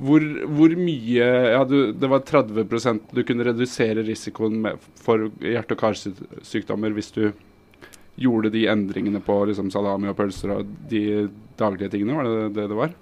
hvor, 0.00 0.24
hvor 0.56 0.72
mye 0.78 1.26
ja, 1.52 1.62
du, 1.68 1.92
Det 1.92 2.08
var 2.08 2.24
30% 2.24 3.12
du 3.12 3.22
kunne 3.28 3.44
redusere 3.44 4.04
risikoen 4.06 4.56
med, 4.64 4.84
for 4.98 5.28
hjerte- 5.44 5.76
og 5.76 5.82
karsykdommer 5.82 6.94
hvis 6.96 7.12
du 7.14 7.26
gjorde 8.20 8.50
de 8.52 8.66
endringene 8.68 9.20
på 9.24 9.36
liksom, 9.48 9.70
salami 9.72 10.10
og 10.10 10.16
pølser 10.18 10.56
og 10.56 10.72
de 10.90 11.28
daglige 11.60 11.92
tingene? 11.94 12.16
Var 12.18 12.28
det 12.28 12.48
det 12.56 12.68
det 12.72 12.78
var? 12.78 12.96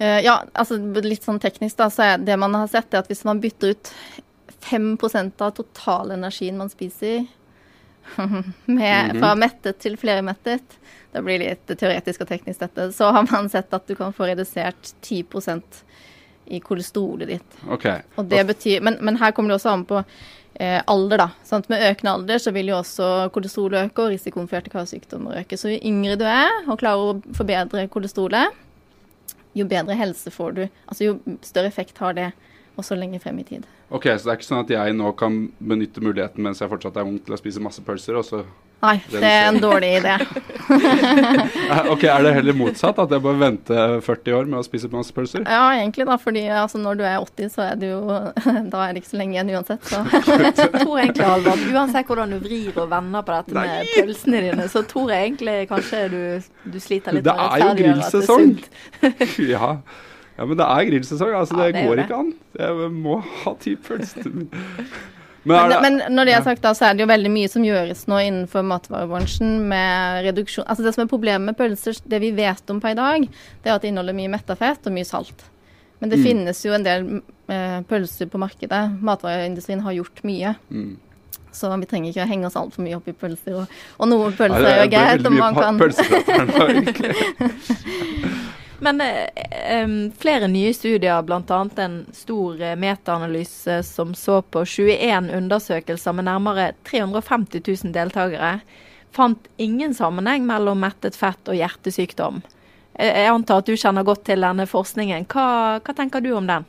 Uh, 0.00 0.20
ja, 0.24 0.38
altså 0.56 0.78
litt 1.04 1.26
sånn 1.26 1.40
teknisk, 1.42 1.76
da, 1.76 1.90
så 1.92 2.06
er 2.06 2.22
det 2.24 2.38
man 2.40 2.56
har 2.56 2.70
sett, 2.72 2.88
er 2.92 3.02
at 3.02 3.10
hvis 3.10 3.26
man 3.28 3.42
bytter 3.42 3.74
ut 3.74 3.92
5% 4.64 5.44
av 5.44 5.52
totalenergien 5.56 6.56
man 6.56 6.72
spiser 6.72 7.26
med, 8.66 9.10
Mhm. 9.14 9.20
fra 9.20 9.34
mettet 9.34 9.78
til 9.78 9.96
flermettet, 9.96 10.78
det 11.12 11.22
blir 11.26 11.38
litt 11.42 11.66
teoretisk 11.66 12.20
og 12.22 12.28
teknisk 12.28 12.60
dette, 12.60 12.88
så 12.94 13.10
har 13.12 13.26
man 13.30 13.48
sett 13.50 13.72
at 13.74 13.86
du 13.86 13.94
kan 13.98 14.12
få 14.12 14.28
redusert 14.30 14.92
10% 15.02 15.82
i 16.50 16.60
kolesterolet 16.60 17.28
ditt. 17.28 17.56
OK. 17.70 17.86
Og 18.18 18.28
det 18.28 18.44
betyr, 18.46 18.80
men, 18.82 18.96
men 19.00 19.16
her 19.16 19.32
kommer 19.32 19.50
det 19.52 19.60
også 19.60 19.72
an 19.72 19.84
på 19.86 20.04
eh, 20.60 20.82
alder, 20.86 21.16
da. 21.18 21.28
Sant? 21.46 21.68
Med 21.70 21.82
økende 21.82 22.12
alder 22.18 22.38
så 22.42 22.52
vil 22.52 22.68
jo 22.72 22.78
også 22.80 23.30
kolesterolet 23.34 23.86
øke, 23.90 24.02
og 24.02 24.10
risikoen 24.14 24.48
for 24.48 24.58
hjerte-karsykdommer 24.58 25.38
øke. 25.40 25.56
Så 25.56 25.70
jo 25.74 25.78
yngre 25.86 26.16
du 26.18 26.24
er 26.26 26.50
og 26.68 26.78
klarer 26.82 27.14
å 27.14 27.36
forbedre 27.38 27.86
kolesterolet, 27.88 28.50
jo 29.54 29.64
bedre 29.66 29.94
helse 29.98 30.30
får 30.30 30.54
du. 30.54 30.64
Altså 30.88 31.04
jo 31.08 31.18
større 31.42 31.70
effekt 31.70 31.98
har 31.98 32.12
det 32.18 32.32
også 32.78 32.94
lenger 32.98 33.22
frem 33.22 33.38
i 33.42 33.46
tid. 33.46 33.66
Ok, 33.90 34.06
Så 34.06 34.24
det 34.24 34.32
er 34.32 34.38
ikke 34.38 34.46
sånn 34.46 34.64
at 34.64 34.70
jeg 34.70 34.94
nå 34.94 35.12
kan 35.18 35.38
benytte 35.58 36.02
muligheten 36.04 36.44
mens 36.46 36.60
jeg 36.62 36.70
fortsatt 36.70 36.96
er 37.00 37.08
ung 37.08 37.18
til 37.18 37.34
å 37.34 37.38
spise 37.40 37.62
masse 37.62 37.82
pølser, 37.82 38.18
og 38.20 38.26
så 38.26 38.44
Nei, 38.80 38.94
det 39.12 39.20
er 39.20 39.42
en 39.50 39.58
dårlig 39.60 39.90
idé. 39.98 40.14
Ok, 41.92 42.04
Er 42.08 42.22
det 42.24 42.30
heller 42.38 42.56
motsatt? 42.56 42.96
At 43.02 43.10
jeg 43.12 43.20
bare 43.20 43.36
venter 43.42 43.98
40 44.06 44.36
år 44.38 44.46
med 44.48 44.60
å 44.60 44.64
spise 44.64 44.88
masse 44.92 45.12
pølser? 45.12 45.42
Ja, 45.44 45.66
egentlig 45.76 46.06
da, 46.08 46.16
fordi 46.20 46.46
altså, 46.48 46.80
når 46.80 47.00
du 47.00 47.04
er 47.04 47.18
80, 47.20 47.50
så 47.52 47.64
er 47.66 47.76
det 47.80 47.90
jo 47.90 48.00
Da 48.72 48.86
er 48.86 48.94
det 48.96 49.02
ikke 49.02 49.10
så 49.10 49.20
lenge 49.20 49.36
igjen 49.36 49.52
uansett, 49.58 49.84
så 49.90 50.00
Jeg 50.46 50.54
tror 50.56 50.94
egentlig, 51.02 51.26
Alvar, 51.28 51.64
uansett 51.74 52.08
hvordan 52.08 52.32
du 52.32 52.38
vrir 52.40 52.78
og 52.80 52.88
vender 52.94 53.26
på 53.26 53.36
dette 53.36 53.56
med 53.58 53.90
pølsene 53.98 54.44
dine, 54.46 54.68
så 54.72 54.84
tror 54.94 55.12
jeg 55.12 55.28
egentlig 55.28 55.56
kanskje 55.74 56.04
du, 56.14 56.22
du 56.72 56.78
sliter 56.80 57.18
litt 57.18 57.26
Det 57.28 57.34
med 57.36 57.42
å 57.44 57.50
er 57.50 57.66
jo 57.66 57.74
rettferdiggjøre 57.74 58.06
at 58.06 58.16
det 58.16 58.22
er 58.22 58.30
grillsesong. 58.30 58.54
sunt. 58.56 59.36
ja. 59.50 59.74
Ja, 60.40 60.44
men 60.48 60.56
det 60.56 60.64
er 60.66 60.86
grillsesong. 60.88 61.34
Altså, 61.36 61.54
Ja, 61.60 61.66
det, 61.68 61.74
det 61.76 61.84
går 61.86 62.00
ikke 62.06 62.16
an. 62.24 62.30
Jeg 62.58 62.90
må 62.96 63.20
ha 63.44 63.52
ti 63.60 63.76
pølser. 63.76 64.24
Men 65.48 65.70
Men, 65.72 65.80
men 65.80 65.94
når 66.12 66.26
det 66.28 66.32
er 66.36 66.42
sagt, 66.44 66.60
da, 66.60 66.74
så 66.76 66.84
er 66.90 66.98
det 66.98 67.00
jo 67.00 67.06
veldig 67.08 67.30
mye 67.32 67.48
som 67.48 67.62
gjøres 67.64 68.02
nå 68.12 68.18
innenfor 68.26 68.60
matvarebransjen 68.68 69.54
med 69.70 70.18
reduksjon 70.26 70.66
Altså 70.68 70.84
Det 70.84 70.92
som 70.92 71.06
er 71.06 71.08
problemet 71.08 71.46
med 71.48 71.56
pølser, 71.56 71.96
det 72.12 72.18
vi 72.20 72.28
vet 72.36 72.60
om 72.74 72.76
per 72.82 72.92
i 72.92 72.98
dag, 72.98 73.24
det 73.64 73.70
er 73.70 73.78
at 73.78 73.80
det 73.80 73.88
inneholder 73.88 74.12
mye 74.18 74.28
metta 74.34 74.52
fett 74.60 74.84
og 74.84 74.92
mye 74.92 75.08
salt. 75.08 75.46
Men 76.02 76.10
det 76.12 76.18
Mm. 76.20 76.26
finnes 76.28 76.60
jo 76.66 76.72
en 76.76 76.84
del 76.84 77.08
eh, 77.48 77.80
pølser 77.88 78.28
på 78.28 78.36
markedet. 78.40 78.82
Matvareindustrien 79.00 79.80
har 79.80 79.92
gjort 79.96 80.20
mye. 80.28 80.52
Mm. 80.68 80.98
Så 81.56 81.72
vi 81.80 81.86
trenger 81.88 82.10
ikke 82.12 82.24
å 82.28 82.32
henge 82.34 82.46
oss 82.46 82.56
altfor 82.60 82.84
mye 82.84 82.96
opp 83.00 83.08
i 83.08 83.12
pølser. 83.16 83.56
Og, 83.62 83.66
og 83.96 84.08
noen 84.12 84.32
Ja, 84.32 84.36
pølser 84.44 84.64
det 84.68 84.76
er 84.76 84.92
greit, 84.92 85.24
om 85.26 85.38
man 85.40 85.54
kan 85.56 85.80
Men 88.80 89.00
eh, 89.00 90.10
flere 90.18 90.48
nye 90.48 90.72
studier, 90.74 91.22
bl.a. 91.22 91.58
en 91.76 92.06
stor 92.16 92.62
eh, 92.62 92.76
metaanalyse 92.80 93.82
som 93.82 94.14
så 94.16 94.40
på 94.42 94.64
21 94.64 95.28
undersøkelser 95.36 96.16
med 96.16 96.28
nærmere 96.30 96.70
350 96.88 97.60
000 97.84 97.92
deltakere, 97.92 98.54
fant 99.12 99.50
ingen 99.60 99.92
sammenheng 99.94 100.46
mellom 100.48 100.80
mettet 100.80 101.18
fett 101.18 101.50
og 101.50 101.58
hjertesykdom. 101.58 102.40
Jeg 103.00 103.28
antar 103.30 103.60
at 103.60 103.68
du 103.68 103.76
kjenner 103.78 104.04
godt 104.04 104.24
til 104.28 104.44
denne 104.44 104.66
forskningen. 104.68 105.28
Hva, 105.30 105.46
hva 105.84 105.96
tenker 105.96 106.24
du 106.24 106.32
om 106.36 106.48
den? 106.48 106.66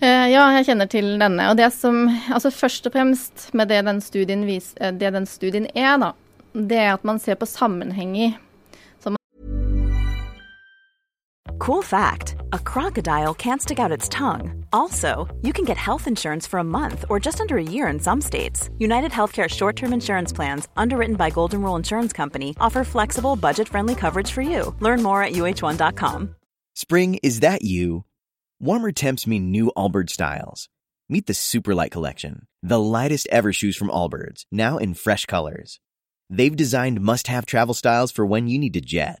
Eh, 0.00 0.26
Ja, 0.32 0.50
jeg 0.58 0.66
kjenner 0.68 0.90
til 0.90 1.14
denne. 1.22 1.50
Og 1.50 1.56
det 1.58 1.70
som 1.74 2.02
Altså 2.34 2.50
først 2.50 2.86
og 2.86 2.94
fremst 2.98 3.48
med 3.54 3.70
det 3.70 3.84
den 3.86 4.00
studien, 4.04 4.44
vis, 4.46 4.74
eh, 4.80 4.92
det 4.92 5.14
den 5.14 5.26
studien 5.26 5.66
er, 5.74 5.96
da, 6.02 6.12
det 6.54 6.78
er 6.78 6.94
at 6.94 7.04
man 7.04 7.18
ser 7.18 7.38
på 7.38 7.46
sammenhenger. 7.46 8.38
Cool 11.60 11.82
fact 11.82 12.36
a 12.54 12.58
crocodile 12.58 13.34
can't 13.34 13.60
stick 13.60 13.78
out 13.78 13.92
its 13.92 14.08
tongue. 14.08 14.64
Also, 14.72 15.28
you 15.42 15.52
can 15.52 15.66
get 15.66 15.76
health 15.76 16.06
insurance 16.06 16.46
for 16.46 16.58
a 16.58 16.64
month 16.64 17.04
or 17.10 17.20
just 17.20 17.38
under 17.38 17.58
a 17.58 17.62
year 17.62 17.86
in 17.88 18.00
some 18.00 18.22
states. 18.22 18.70
United 18.78 19.12
Healthcare 19.12 19.46
short 19.46 19.76
term 19.76 19.92
insurance 19.92 20.32
plans, 20.32 20.68
underwritten 20.78 21.16
by 21.16 21.28
Golden 21.28 21.60
Rule 21.60 21.76
Insurance 21.76 22.14
Company, 22.14 22.56
offer 22.60 22.82
flexible, 22.82 23.36
budget 23.36 23.68
friendly 23.68 23.94
coverage 23.94 24.30
for 24.30 24.40
you. 24.40 24.74
Learn 24.80 25.02
more 25.02 25.22
at 25.22 25.32
uh1.com. 25.32 26.34
Spring, 26.76 27.20
is 27.22 27.40
that 27.40 27.60
you? 27.60 28.04
Warmer 28.58 28.90
temps 28.90 29.26
mean 29.26 29.50
new 29.50 29.70
Allbirds 29.76 30.10
styles. 30.12 30.70
Meet 31.10 31.26
the 31.26 31.34
Superlight 31.34 31.90
Collection, 31.90 32.46
the 32.62 32.80
lightest 32.80 33.28
ever 33.30 33.52
shoes 33.52 33.76
from 33.76 33.90
Allbirds, 33.90 34.46
now 34.50 34.78
in 34.78 34.94
fresh 34.94 35.26
colors. 35.26 35.78
They've 36.30 36.56
designed 36.56 37.02
must 37.02 37.26
have 37.26 37.44
travel 37.44 37.74
styles 37.74 38.10
for 38.10 38.24
when 38.24 38.48
you 38.48 38.58
need 38.58 38.72
to 38.72 38.80
jet. 38.80 39.20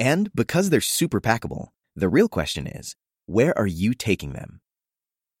And 0.00 0.32
because 0.34 0.70
they're 0.70 0.80
super 0.80 1.20
packable, 1.20 1.68
the 1.94 2.08
real 2.08 2.28
question 2.28 2.66
is 2.66 2.96
where 3.26 3.56
are 3.56 3.66
you 3.66 3.92
taking 3.92 4.32
them? 4.32 4.60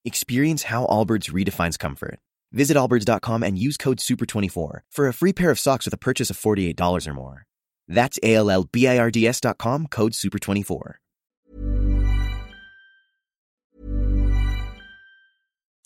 Experience 0.04 0.64
how 0.64 0.86
Allbirds 0.86 1.32
redefines 1.32 1.78
comfort. 1.78 2.20
Visit 2.52 2.76
allbirds.com 2.76 3.42
and 3.42 3.58
use 3.58 3.78
code 3.78 3.98
SUPER24 3.98 4.80
for 4.90 5.08
a 5.08 5.14
free 5.14 5.32
pair 5.32 5.50
of 5.50 5.58
socks 5.58 5.86
with 5.86 5.94
a 5.94 5.98
purchase 5.98 6.28
of 6.28 6.36
$48 6.36 7.06
or 7.06 7.14
more. 7.14 7.46
That's 7.88 8.18
A 8.22 8.34
L 8.34 8.50
L 8.50 8.68
B 8.70 8.86
I 8.86 8.98
R 8.98 9.10
D 9.10 9.26
S.com 9.26 9.86
code 9.86 10.12
SUPER24. 10.12 10.94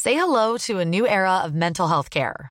Say 0.00 0.14
hello 0.16 0.58
to 0.58 0.80
a 0.80 0.84
new 0.84 1.08
era 1.08 1.38
of 1.44 1.54
mental 1.54 1.88
health 1.88 2.10
care. 2.10 2.50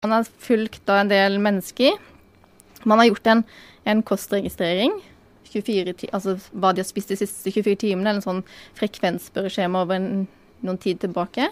Man 0.00 0.14
har 0.14 0.24
fulgt 0.24 0.86
da 0.88 0.94
en 0.96 1.10
del 1.10 1.34
mennesker. 1.44 1.98
Man 2.88 3.02
har 3.02 3.10
gjort 3.10 3.26
en, 3.28 3.40
en 3.84 3.98
kostregistrering. 4.08 4.94
24 5.50 5.92
ti 5.92 6.06
altså 6.16 6.38
hva 6.56 6.70
de 6.72 6.80
har 6.80 6.86
spist 6.88 7.10
de 7.12 7.18
siste 7.20 7.52
24 7.52 7.76
timene, 7.82 8.06
eller 8.06 8.22
en 8.22 8.24
sånn 8.24 8.40
frekvensspørreskjema 8.78 9.82
over 9.84 9.98
en, 9.98 10.22
noen 10.64 10.78
tid 10.80 11.02
tilbake. 11.02 11.50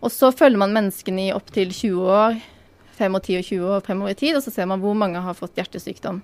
Og 0.00 0.14
så 0.14 0.30
følger 0.32 0.62
man 0.62 0.72
menneskene 0.78 1.26
i 1.26 1.34
opptil 1.34 1.74
20 1.76 2.08
år, 2.14 2.38
5 3.02 3.20
og 3.20 3.28
10 3.28 3.36
og 3.42 3.46
20 3.50 3.68
år 3.74 3.84
fremover 3.90 4.16
i 4.16 4.18
tid, 4.24 4.38
og 4.40 4.46
så 4.46 4.54
ser 4.54 4.70
man 4.72 4.80
hvor 4.80 4.96
mange 4.96 5.20
har 5.28 5.36
fått 5.36 5.60
hjertesykdom. 5.60 6.22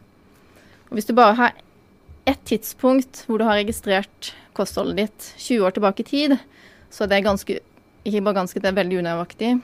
Og 0.89 0.97
hvis 0.97 1.11
du 1.11 1.13
bare 1.19 1.37
har 1.43 1.61
ett 2.25 2.41
tidspunkt 2.49 3.27
hvor 3.29 3.43
du 3.43 3.45
har 3.45 3.61
registrert 3.61 4.33
kostholdet 4.57 5.03
ditt 5.03 5.31
20 5.51 5.69
år 5.69 5.77
tilbake 5.77 6.07
i 6.07 6.11
tid, 6.15 6.39
så 6.89 7.05
det 7.05 7.21
er 7.21 7.29
ganske 7.29 7.61
Ikke 8.05 8.21
bare 8.21 8.37
ganske, 8.37 8.61
det 8.61 8.69
er 8.69 8.77
veldig 8.77 8.99
unøyaktig 9.01 9.55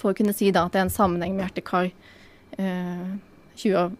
for 0.00 0.12
å 0.12 0.16
kunne 0.16 0.34
si 0.36 0.50
da 0.54 0.66
at 0.66 0.72
det 0.74 0.80
er 0.82 0.88
en 0.88 0.94
sammenheng 0.94 1.36
med 1.36 1.46
hjerte-kar 1.46 1.90
eh, 2.58 3.10
20 3.60 3.76
år 3.84 3.90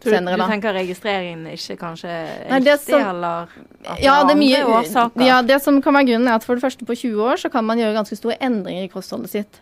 du, 0.00 0.08
senere. 0.08 0.36
du 0.40 0.46
tenker 0.48 0.72
registreringen 0.72 1.44
ikke 1.52 1.76
kanskje 1.76 2.10
Nei, 2.48 2.60
det 2.64 2.78
riktig, 2.78 2.94
som- 2.96 3.08
eller 3.10 3.50
at 3.84 4.00
Ja, 4.00 4.14
det 4.24 4.32
er 4.32 4.40
mye 4.40 4.60
andre 4.62 4.78
årsaker? 4.80 5.26
Ja, 5.26 5.42
det 5.44 5.58
som 5.62 5.80
kan 5.84 5.94
være 5.94 6.08
grunnen 6.08 6.28
er 6.28 6.38
at 6.40 6.46
for 6.46 6.56
det 6.56 6.64
første 6.64 6.86
på 6.88 6.96
20 6.96 7.20
år 7.20 7.36
så 7.42 7.50
kan 7.52 7.66
man 7.68 7.78
gjøre 7.78 7.98
ganske 7.98 8.16
store 8.16 8.38
endringer 8.40 8.84
i 8.88 8.92
kostholdet 8.92 9.30
sitt. 9.36 9.60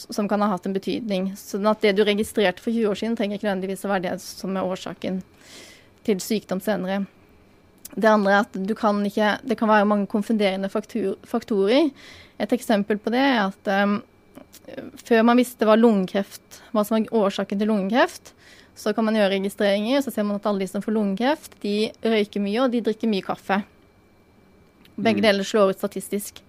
som 0.00 0.26
kan 0.26 0.40
ha 0.40 0.46
hatt 0.48 0.64
en 0.64 0.72
betydning. 0.72 1.26
Sånn 1.36 1.66
at 1.68 1.82
det 1.82 1.90
du 1.94 2.02
registrerte 2.08 2.58
for 2.58 2.72
20 2.72 2.88
år 2.88 2.96
siden, 2.96 3.16
trenger 3.18 3.36
ikke 3.36 3.50
nødvendigvis 3.50 3.84
å 3.84 3.90
være 3.90 4.02
det 4.06 4.14
som 4.22 4.56
er 4.56 4.64
årsaken 4.64 5.18
til 6.06 6.16
sykdom 6.24 6.62
senere. 6.64 7.06
Det 7.94 8.08
andre 8.08 8.32
er 8.32 8.40
at 8.40 8.52
du 8.54 8.74
kan 8.74 9.04
ikke, 9.04 9.34
det 9.44 9.58
kan 9.58 9.68
være 9.68 9.84
mange 9.84 10.06
konfunderende 10.08 10.70
faktor, 10.72 11.18
faktorer. 11.28 11.90
Et 12.40 12.48
eksempel 12.56 12.96
på 12.96 13.12
det 13.12 13.20
er 13.20 13.42
at 13.50 13.70
um, 13.84 13.98
før 15.04 15.24
man 15.26 15.40
visste 15.40 15.66
hva 15.68 15.76
lungekreft, 15.78 16.60
hva 16.74 16.84
som 16.86 16.98
var 16.98 17.24
årsaken 17.24 17.60
til 17.60 17.70
lungekreft, 17.70 18.32
så 18.80 18.94
kan 18.96 19.04
man 19.04 19.18
gjøre 19.18 19.34
registreringer, 19.34 19.98
og 19.98 20.06
så 20.06 20.14
ser 20.14 20.26
man 20.26 20.38
at 20.38 20.46
alle 20.48 20.64
de 20.64 20.70
som 20.70 20.84
får 20.84 20.94
lungekreft, 20.96 21.58
de 21.64 21.90
røyker 22.04 22.42
mye, 22.44 22.62
og 22.62 22.72
de 22.72 22.82
drikker 22.86 23.10
mye 23.10 23.26
kaffe. 23.26 23.60
Begge 25.00 25.24
deler 25.24 25.46
slår 25.46 25.74
ut 25.74 25.80
statistisk. 25.80 26.40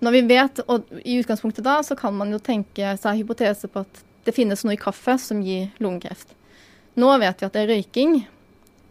Når 0.00 0.16
vi 0.16 0.20
vet, 0.30 0.62
og 0.72 0.88
i 1.04 1.18
utgangspunktet 1.20 1.66
da, 1.66 1.80
så 1.84 1.96
kan 1.98 2.14
man 2.16 2.32
jo 2.32 2.40
tenke 2.42 2.94
seg 2.98 3.20
hypotese 3.20 3.68
på 3.70 3.84
at 3.84 4.04
det 4.24 4.34
finnes 4.36 4.64
noe 4.64 4.76
i 4.76 4.80
kaffe 4.80 5.16
som 5.20 5.42
gir 5.44 5.68
lungekreft. 5.82 6.32
Nå 7.00 7.10
vet 7.20 7.40
vi 7.40 7.46
at 7.48 7.56
det 7.56 7.62
er 7.62 7.72
røyking, 7.74 8.16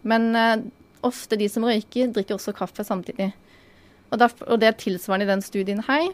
men 0.08 0.30
eh, 0.38 0.66
ofte 1.06 1.38
de 1.40 1.50
som 1.52 1.66
røyker, 1.68 2.12
drikker 2.14 2.38
også 2.38 2.54
kaffe 2.56 2.86
samtidig. 2.86 3.32
Og, 4.10 4.20
derfor, 4.22 4.48
og 4.54 4.62
det 4.62 4.70
er 4.70 4.80
tilsvarende 4.80 5.28
i 5.28 5.32
den 5.34 5.44
studien 5.46 5.84
her, 5.88 6.10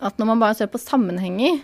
at 0.00 0.18
når 0.18 0.26
man 0.26 0.40
bare 0.40 0.54
ser 0.54 0.66
på 0.70 0.78
sammenhenger, 0.78 1.60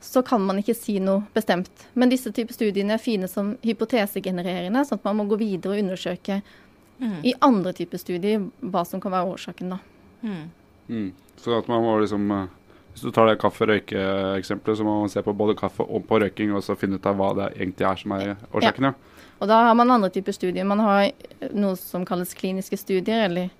så 0.00 0.22
kan 0.22 0.40
man 0.46 0.60
ikke 0.60 0.76
si 0.78 0.98
noe 1.02 1.24
bestemt. 1.34 1.88
Men 1.98 2.08
disse 2.12 2.30
typer 2.32 2.54
studiene 2.54 2.94
er 2.94 3.02
fine 3.02 3.28
som 3.28 3.56
hypotesegenererende, 3.66 4.84
sånn 4.86 5.00
at 5.00 5.04
man 5.08 5.18
må 5.18 5.26
gå 5.28 5.38
videre 5.40 5.74
og 5.76 5.84
undersøke 5.84 6.42
Mm. 6.98 7.20
i 7.22 7.32
andre 7.46 7.70
typer 7.72 7.98
studier 7.98 8.40
hva 8.58 8.80
som 8.84 9.00
kan 9.00 9.12
være 9.12 9.28
årsaken, 9.30 9.68
da. 9.70 9.76
Mm. 10.22 10.50
Mm. 10.88 11.12
Så 11.38 11.54
at 11.58 11.68
man 11.68 11.82
må 11.84 11.92
liksom 12.00 12.30
eh, 12.34 12.46
Hvis 12.92 13.02
du 13.04 13.12
tar 13.14 13.28
det 13.28 13.38
kaffe-røyke-eksempelet, 13.38 14.78
så 14.78 14.82
må 14.82 14.96
man 15.00 15.08
se 15.08 15.22
på 15.22 15.30
både 15.36 15.54
kaffe 15.54 15.84
og 15.86 16.08
på 16.08 16.18
røyking, 16.18 16.50
og 16.56 16.64
så 16.66 16.74
finne 16.74 16.98
ut 16.98 17.06
av 17.06 17.14
hva 17.14 17.28
det 17.36 17.60
egentlig 17.60 17.86
er 17.86 18.00
som 18.00 18.14
er 18.16 18.32
årsaken, 18.52 18.88
ja. 18.88 18.92
Og 19.38 19.46
da 19.46 19.60
har 19.68 19.74
man 19.78 19.90
andre 19.94 20.10
typer 20.10 20.34
studier. 20.34 20.66
Man 20.66 20.80
har 20.82 21.12
noe 21.54 21.76
som 21.78 22.04
kalles 22.04 22.34
kliniske 22.34 22.74
studier, 22.76 23.28
eller 23.28 23.52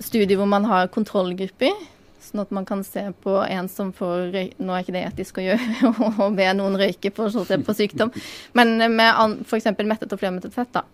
studier 0.00 0.38
hvor 0.40 0.48
man 0.48 0.64
har 0.64 0.88
kontrollgrupper. 0.88 1.76
Sånn 2.22 2.44
at 2.44 2.52
man 2.54 2.66
kan 2.68 2.84
se 2.86 3.02
på 3.24 3.34
en 3.42 3.68
som 3.70 3.90
får 3.94 4.28
røy... 4.34 4.50
Nå 4.62 4.74
er 4.74 4.84
ikke 4.84 4.94
det 4.94 5.04
etisk 5.08 5.40
å 5.40 5.46
gjøre 5.46 5.92
å 6.26 6.28
be 6.34 6.48
noen 6.54 6.78
røyke 6.78 7.10
for 7.14 7.28
å 7.28 7.44
se 7.48 7.58
på 7.58 7.74
sykdom, 7.76 8.12
men 8.58 8.76
med 8.94 9.42
f.eks. 9.42 9.70
mettet 9.82 10.14
og 10.14 10.22
flermettet 10.22 10.54
fett. 10.54 10.70
da. 10.74 10.84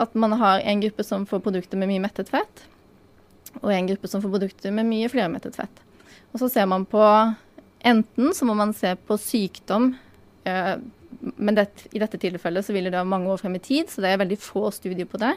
At 0.00 0.14
man 0.14 0.36
har 0.40 0.62
en 0.62 0.84
gruppe 0.84 1.04
som 1.06 1.26
får 1.28 1.42
produkter 1.44 1.80
med 1.80 1.90
mye 1.90 2.04
mettet 2.06 2.30
fett, 2.30 2.64
og 3.58 3.72
en 3.74 3.90
gruppe 3.90 4.10
som 4.10 4.22
får 4.22 4.34
produkter 4.36 4.74
med 4.74 4.86
mye 4.86 5.10
flermettet 5.10 5.58
fett. 5.58 5.82
Og 6.32 6.42
så 6.42 6.50
ser 6.52 6.68
man 6.70 6.86
på 6.88 7.02
Enten 7.86 8.32
så 8.34 8.42
må 8.42 8.56
man 8.58 8.72
se 8.74 8.90
på 9.06 9.14
sykdom, 9.22 9.92
eh, 10.42 10.72
men 11.38 11.54
det, 11.54 11.68
i 11.94 12.00
dette 12.02 12.18
tilfellet 12.18 12.66
så 12.66 12.74
vil 12.74 12.88
det 12.90 12.98
ha 12.98 13.04
mange 13.06 13.30
år 13.30 13.38
frem 13.38 13.54
i 13.54 13.62
tid, 13.62 13.86
så 13.86 14.02
det 14.02 14.10
er 14.10 14.18
veldig 14.18 14.38
få 14.42 14.64
studier 14.74 15.06
på 15.06 15.20
det. 15.22 15.30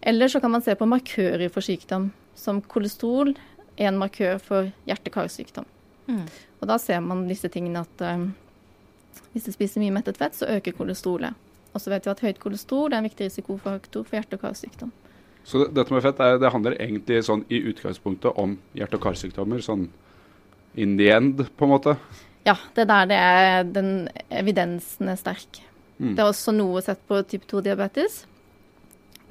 Eller 0.00 0.32
så 0.32 0.40
kan 0.40 0.50
man 0.50 0.64
se 0.64 0.74
på 0.74 0.88
markører 0.88 1.52
for 1.52 1.64
sykdom, 1.64 2.08
som 2.34 2.62
kolesterol 2.64 3.34
er 3.34 3.51
en 3.88 4.00
markør 4.00 4.40
for 4.42 4.70
hjerte-karsykdom. 4.88 5.66
Mm. 6.08 6.24
Og 6.60 6.68
da 6.70 6.78
ser 6.82 7.02
man 7.04 7.26
disse 7.28 7.50
tingene 7.52 7.84
at 7.84 8.04
eh, 8.06 8.26
hvis 9.32 9.48
du 9.48 9.54
spiser 9.54 9.82
mye 9.82 9.94
mettet 9.94 10.18
fett, 10.20 10.36
så 10.36 10.48
øker 10.56 10.76
kolesterolet. 10.76 11.38
Og 11.72 11.80
så 11.80 11.92
vet 11.92 12.04
vi 12.06 12.12
at 12.12 12.24
høyt 12.26 12.40
kolesterol 12.42 12.92
er 12.92 13.00
en 13.00 13.08
viktig 13.08 13.30
risikofaktor 13.30 14.04
for 14.04 14.18
hjerte- 14.18 14.36
og 14.36 14.44
karsykdom. 14.44 14.92
Så 15.48 15.64
dette 15.74 15.94
med 15.94 16.04
fett 16.04 16.20
er, 16.22 16.36
det 16.38 16.52
handler 16.54 16.76
egentlig 16.78 17.22
sånn 17.26 17.46
i 17.50 17.62
utgangspunktet 17.72 18.36
om 18.38 18.58
hjerte- 18.78 18.98
og 19.00 19.06
karsykdommer, 19.08 19.62
sånn 19.64 19.88
in 20.78 20.94
the 21.00 21.08
end, 21.12 21.42
på 21.56 21.66
en 21.66 21.72
måte. 21.72 21.96
Ja, 22.46 22.56
det 22.74 22.84
er 22.84 22.90
der 22.90 23.08
det 23.10 23.18
er 23.18 23.64
den 23.70 23.90
evidensen 24.30 25.10
er 25.10 25.18
sterk. 25.18 25.62
Mm. 25.98 26.14
Det 26.14 26.22
er 26.22 26.28
også 26.28 26.54
noe 26.54 26.82
sett 26.84 27.02
på 27.08 27.20
type 27.28 27.48
2-diabetes. 27.50 28.22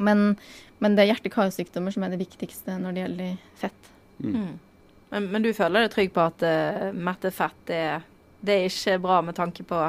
Men, 0.01 0.35
men 0.81 0.97
det 0.97 1.05
er 1.05 1.13
hjerte-karsykdommer 1.13 1.93
som 1.93 2.05
er 2.05 2.13
det 2.13 2.21
viktigste 2.23 2.77
når 2.81 2.95
det 2.95 3.03
gjelder 3.05 3.33
fett. 3.61 3.89
Mm. 4.23 4.59
Men, 5.11 5.27
men, 5.33 5.43
du 5.43 5.51
føler 5.53 5.85
deg 5.85 5.93
trygg 5.93 6.13
på 6.15 6.23
at 6.23 6.45
uh, 6.45 6.91
mettet 6.95 7.35
fett 7.35 7.57
det, 7.67 7.81
det 8.39 8.57
er 8.57 8.69
ikke 8.69 9.01
bra 9.03 9.19
med 9.25 9.35
tanke 9.35 9.65
på 9.67 9.79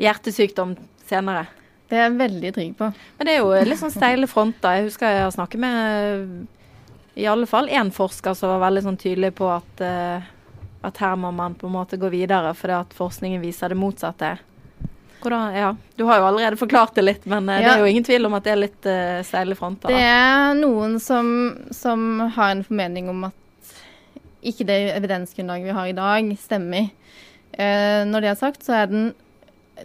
hjertesykdom 0.00 0.76
senere? 1.08 1.46
Det 1.90 1.98
er 1.98 2.06
jeg 2.06 2.16
veldig 2.22 2.52
trygg 2.56 2.76
på. 2.78 2.88
Men 3.18 3.28
det 3.28 3.34
er 3.34 3.42
jo 3.42 3.52
litt 3.68 3.80
sånn 3.82 3.92
steile 3.92 4.28
fronter. 4.30 4.78
Jeg 4.78 4.86
husker 4.88 5.12
jeg 5.12 5.26
har 5.26 5.34
snakket 5.34 5.60
med 5.60 6.46
i 7.20 7.26
alle 7.28 7.44
fall 7.44 7.68
én 7.68 7.90
forsker 7.92 8.32
som 8.38 8.54
var 8.54 8.62
veldig 8.64 8.86
sånn 8.86 8.96
tydelig 9.00 9.34
på 9.36 9.50
at, 9.52 9.84
uh, 9.84 10.30
at 10.88 11.02
her 11.04 11.18
må 11.20 11.34
man 11.36 11.58
på 11.58 11.68
en 11.68 11.76
måte 11.76 12.00
gå 12.00 12.08
videre, 12.12 12.54
fordi 12.56 12.78
at 12.78 12.96
forskningen 12.96 13.44
viser 13.44 13.74
det 13.74 13.80
motsatte. 13.80 14.38
Hvordan, 15.22 15.56
ja. 15.56 15.68
Du 15.96 16.04
har 16.08 16.20
jo 16.20 16.28
allerede 16.28 16.58
forklart 16.60 16.96
det 16.98 17.04
litt, 17.06 17.26
men 17.30 17.48
uh, 17.48 17.56
ja. 17.56 17.62
det 17.64 17.74
er 17.74 17.84
jo 17.84 17.90
ingen 17.92 18.06
tvil 18.06 18.28
om 18.28 18.38
at 18.38 18.46
det 18.46 18.54
er 18.54 18.60
litt 18.60 18.88
uh, 18.90 19.20
steile 19.26 19.56
fronter. 19.58 19.92
Det 19.92 20.02
er 20.02 20.56
noen 20.58 20.98
som, 21.02 21.28
som, 21.74 22.24
har 22.34 22.56
en 22.56 22.64
formening 22.66 23.10
om 23.12 23.28
at 23.30 23.74
ikke 24.42 24.66
det 24.66 24.78
evidensgrunnlaget 24.96 25.68
vi 25.68 25.76
har 25.76 25.90
i 25.90 25.94
dag, 25.94 26.32
stemmer. 26.42 26.88
når 27.54 28.24
det 28.24 28.30
er 28.32 28.40
sagt, 28.40 28.64
så 28.66 28.74
er 28.80 28.88
den 28.90 29.12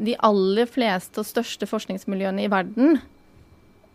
de 0.02 0.16
aller 0.26 0.66
fleste 0.66 1.22
og 1.22 1.28
største 1.30 1.68
forskningsmiljøene 1.70 2.46
i 2.46 2.50
verden 2.50 2.98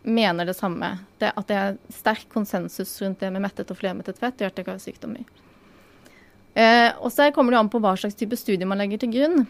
mener 0.03 0.45
det 0.45 0.53
samme. 0.53 0.97
Det, 1.17 1.31
at 1.35 1.47
det 1.47 1.57
er 1.57 1.77
sterk 1.93 2.27
konsensus 2.33 2.91
rundt 3.01 3.21
det 3.23 3.31
med 3.31 3.43
mettet 3.45 3.71
og 3.71 3.79
flermettet 3.79 4.19
fett 4.19 4.35
og 4.39 4.47
hjerte-karsykdommer. 4.47 5.23
Eh, 6.53 6.91
og 6.99 7.09
så 7.11 7.31
kommer 7.33 7.55
det 7.55 7.61
an 7.63 7.71
på 7.71 7.81
hva 7.81 7.95
slags 7.97 8.17
type 8.19 8.37
studie 8.37 8.67
man 8.67 8.81
legger 8.81 9.01
til 9.01 9.13
grunn. 9.15 9.45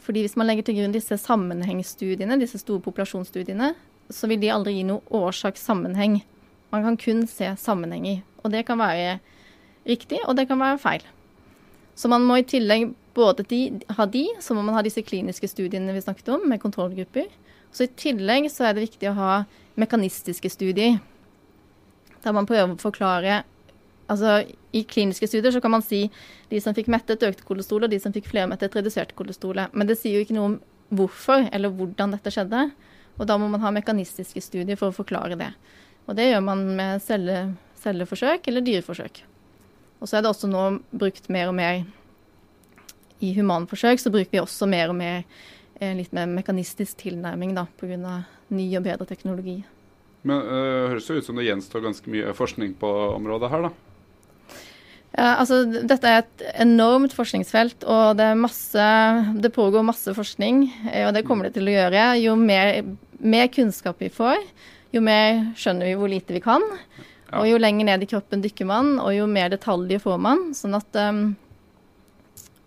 Fordi 0.00 0.20
Hvis 0.20 0.36
man 0.36 0.46
legger 0.46 0.62
til 0.62 0.78
grunn 0.78 0.94
disse 0.94 1.16
sammenhengsstudiene, 1.18 2.40
disse 2.40 2.58
store 2.58 2.80
populasjonsstudiene, 2.80 3.74
så 4.10 4.28
vil 4.28 4.40
de 4.40 4.50
aldri 4.52 4.78
gi 4.78 4.86
noe 4.88 5.02
årsakssammenheng. 5.10 6.22
Man 6.72 6.84
kan 6.84 6.96
kun 6.96 7.26
se 7.26 7.52
sammenhenger. 7.58 8.22
Og 8.42 8.50
det 8.50 8.64
kan 8.66 8.78
være 8.78 9.18
riktig, 9.86 10.18
og 10.26 10.36
det 10.36 10.48
kan 10.48 10.60
være 10.60 10.80
feil. 10.80 11.04
Så 11.94 12.08
man 12.08 12.24
må 12.24 12.40
i 12.40 12.46
tillegg 12.48 12.94
både 13.14 13.44
de, 13.44 13.80
ha 13.92 14.06
de, 14.08 14.24
så 14.40 14.54
må 14.56 14.64
man 14.64 14.74
ha 14.78 14.82
disse 14.84 15.04
kliniske 15.04 15.48
studiene 15.50 15.92
vi 15.92 16.00
snakket 16.00 16.32
om, 16.32 16.48
med 16.48 16.62
kontrollgrupper. 16.62 17.28
Så 17.72 17.86
i 17.86 17.94
tillegg 17.96 18.48
så 18.52 18.68
er 18.68 18.76
det 18.76 18.86
viktig 18.88 19.10
å 19.10 19.16
ha 19.18 19.32
mekanistiske 19.80 20.50
studier. 20.52 20.98
Der 22.22 22.36
man 22.36 22.48
prøver 22.48 22.72
å 22.72 22.80
forklare 22.80 23.42
Altså 24.12 24.42
i 24.76 24.82
kliniske 24.88 25.28
studier 25.30 25.54
så 25.54 25.62
kan 25.64 25.72
man 25.72 25.84
si 25.84 26.04
de 26.50 26.60
som 26.60 26.76
fikk 26.76 26.90
mettet, 26.92 27.24
økte 27.24 27.46
kolesterol, 27.48 27.86
og 27.86 27.92
de 27.92 28.00
som 28.02 28.14
fikk 28.14 28.28
flermettet, 28.28 28.74
reduserte 28.76 29.16
kolesterolet. 29.16 29.72
Men 29.72 29.88
det 29.88 29.96
sier 30.00 30.18
jo 30.18 30.26
ikke 30.26 30.36
noe 30.36 30.50
om 30.50 30.58
hvorfor 30.92 31.48
eller 31.48 31.72
hvordan 31.72 32.12
dette 32.16 32.32
skjedde. 32.34 32.66
Og 33.20 33.28
da 33.28 33.38
må 33.40 33.48
man 33.52 33.62
ha 33.64 33.72
mekanistiske 33.74 34.42
studier 34.44 34.78
for 34.80 34.92
å 34.92 34.96
forklare 34.96 35.38
det. 35.40 35.50
Og 36.08 36.16
det 36.18 36.28
gjør 36.30 36.44
man 36.44 36.64
med 36.76 37.02
celle, 37.04 37.38
celleforsøk 37.82 38.48
eller 38.50 38.64
dyreforsøk. 38.66 39.22
Og 40.02 40.10
så 40.10 40.18
er 40.18 40.24
det 40.24 40.32
også 40.32 40.50
nå 40.50 40.62
brukt 40.90 41.28
mer 41.32 41.52
og 41.52 41.56
mer 41.56 41.84
i 43.22 43.30
humanforsøk, 43.36 44.00
så 44.02 44.10
bruker 44.10 44.34
vi 44.34 44.40
også 44.42 44.66
mer 44.66 44.90
og 44.90 44.98
mer 44.98 45.20
eh, 45.78 45.92
litt 45.94 46.10
mer 46.16 46.26
mekanistisk 46.26 47.04
tilnærming 47.04 47.54
da, 47.54 47.68
pga. 47.78 48.16
ny 48.50 48.66
og 48.76 48.82
bedre 48.82 49.06
teknologi. 49.06 49.60
Men 50.26 50.42
det 50.42 50.58
øh, 50.58 50.88
høres 50.90 51.08
jo 51.08 51.18
ut 51.18 51.26
som 51.26 51.38
det 51.38 51.46
gjenstår 51.46 51.84
ganske 51.86 52.10
mye 52.10 52.34
forskning 52.34 52.74
på 52.80 52.90
området 53.14 53.50
her, 53.52 53.68
da? 53.68 53.91
Ja, 55.12 55.34
altså, 55.42 55.62
dette 55.68 56.08
er 56.08 56.22
et 56.22 56.42
enormt 56.64 57.12
forskningsfelt, 57.12 57.84
og 57.84 58.16
det, 58.16 58.30
masse, 58.40 58.84
det, 59.44 59.52
pågår 59.52 59.84
masse 59.84 60.14
forskning. 60.16 60.64
Og 61.04 61.12
det 61.12 61.24
kommer 61.28 61.48
det 61.48 61.58
til 61.58 61.68
å 61.68 61.74
gjøre. 61.74 62.06
Jo 62.22 62.36
mer, 62.40 62.80
mer, 63.20 63.50
kunnskap 63.52 64.00
vi 64.00 64.08
får, 64.12 64.40
jo 64.92 65.02
mer 65.04 65.52
skjønner 65.60 65.90
vi 65.90 65.98
hvor 66.00 66.12
lite 66.12 66.36
vi 66.36 66.40
kan. 66.44 66.64
Ja. 67.28 67.42
Og 67.42 67.48
jo 67.48 67.60
lenger 67.60 67.88
ned 67.88 68.04
i 68.04 68.08
kroppen 68.08 68.42
dykker 68.44 68.68
man, 68.68 68.96
og 69.00 69.12
jo 69.16 69.28
mer 69.28 69.52
detaljer 69.52 70.00
får 70.00 70.18
man. 70.20 70.50
Sånn 70.56 70.76
at 70.76 70.98
um, 71.00 71.22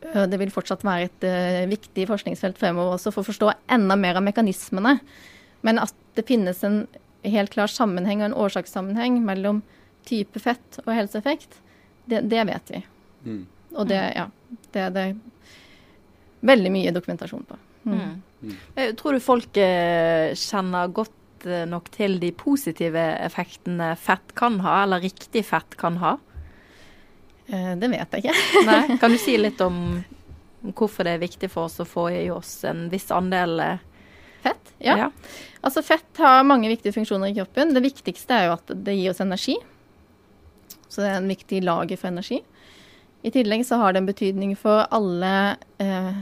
det 0.01 0.39
vil 0.41 0.53
fortsatt 0.53 0.85
være 0.85 1.09
et 1.09 1.25
uh, 1.25 1.65
viktig 1.69 2.07
forskningsfelt 2.09 2.61
fremover 2.61 2.97
også 2.99 3.13
for 3.13 3.25
å 3.25 3.29
forstå 3.29 3.51
enda 3.77 3.97
mer 3.97 4.21
av 4.21 4.25
mekanismene. 4.25 4.99
Men 5.65 5.81
at 5.81 5.93
det 6.17 6.25
finnes 6.29 6.61
en 6.65 6.83
helt 7.25 7.53
klar 7.53 7.69
sammenheng 7.73 8.21
og 8.21 8.29
en 8.29 8.39
årsakssammenheng 8.45 9.21
mellom 9.25 9.63
type 10.05 10.41
fett 10.41 10.81
og 10.85 10.93
helseeffekt, 10.93 11.57
det, 12.05 12.21
det 12.31 12.43
vet 12.47 12.71
vi. 12.73 12.81
Mm. 13.25 13.43
Og 13.75 13.87
det, 13.89 14.01
ja, 14.15 14.27
det 14.71 14.81
er 14.87 14.93
det 14.95 15.05
veldig 16.45 16.71
mye 16.71 16.93
dokumentasjon 16.95 17.45
på. 17.47 17.57
Mm. 17.85 18.21
Mm. 18.41 18.55
Tror 18.97 19.15
du 19.15 19.23
folk 19.23 19.57
eh, 19.57 20.33
kjenner 20.37 20.91
godt 20.93 21.47
eh, 21.47 21.65
nok 21.69 21.89
til 21.93 22.19
de 22.21 22.31
positive 22.35 23.01
effektene 23.25 23.93
fett 23.99 24.35
kan 24.37 24.59
ha, 24.65 24.81
eller 24.83 25.03
riktig 25.05 25.45
fett 25.47 25.77
kan 25.79 25.99
ha? 26.03 26.15
Eh, 27.47 27.73
det 27.81 27.89
vet 27.91 28.17
jeg 28.17 28.25
ikke. 28.25 28.37
Nei. 28.69 28.83
Kan 29.01 29.15
du 29.15 29.19
si 29.21 29.37
litt 29.39 29.61
om 29.65 29.81
hvorfor 30.65 31.05
det 31.05 31.17
er 31.17 31.25
viktig 31.25 31.51
for 31.53 31.69
oss 31.69 31.77
å 31.81 31.85
få 31.85 32.07
i 32.13 32.25
oss 32.33 32.57
en 32.65 32.87
viss 32.93 33.11
andel 33.13 33.59
fett? 34.45 34.73
Ja. 34.81 34.97
ja. 35.05 35.11
Altså 35.65 35.83
fett 35.85 36.21
har 36.21 36.45
mange 36.47 36.69
viktige 36.71 36.95
funksjoner 36.95 37.29
i 37.29 37.37
kroppen. 37.37 37.73
Det 37.73 37.83
viktigste 37.85 38.37
er 38.37 38.49
jo 38.49 38.57
at 38.57 38.73
det 38.85 38.97
gir 38.97 39.13
oss 39.13 39.21
energi. 39.21 39.57
Så 40.95 41.03
det 41.03 41.11
er 41.11 41.19
en 41.19 41.31
viktig 41.31 41.59
lager 41.65 41.99
for 41.99 42.07
energi. 42.13 42.39
I 43.25 43.31
tillegg 43.33 43.65
så 43.67 43.81
har 43.81 43.91
det 43.91 44.03
en 44.03 44.07
betydning 44.07 44.53
for 44.55 44.85
alle 44.95 45.31
eh, 45.81 46.19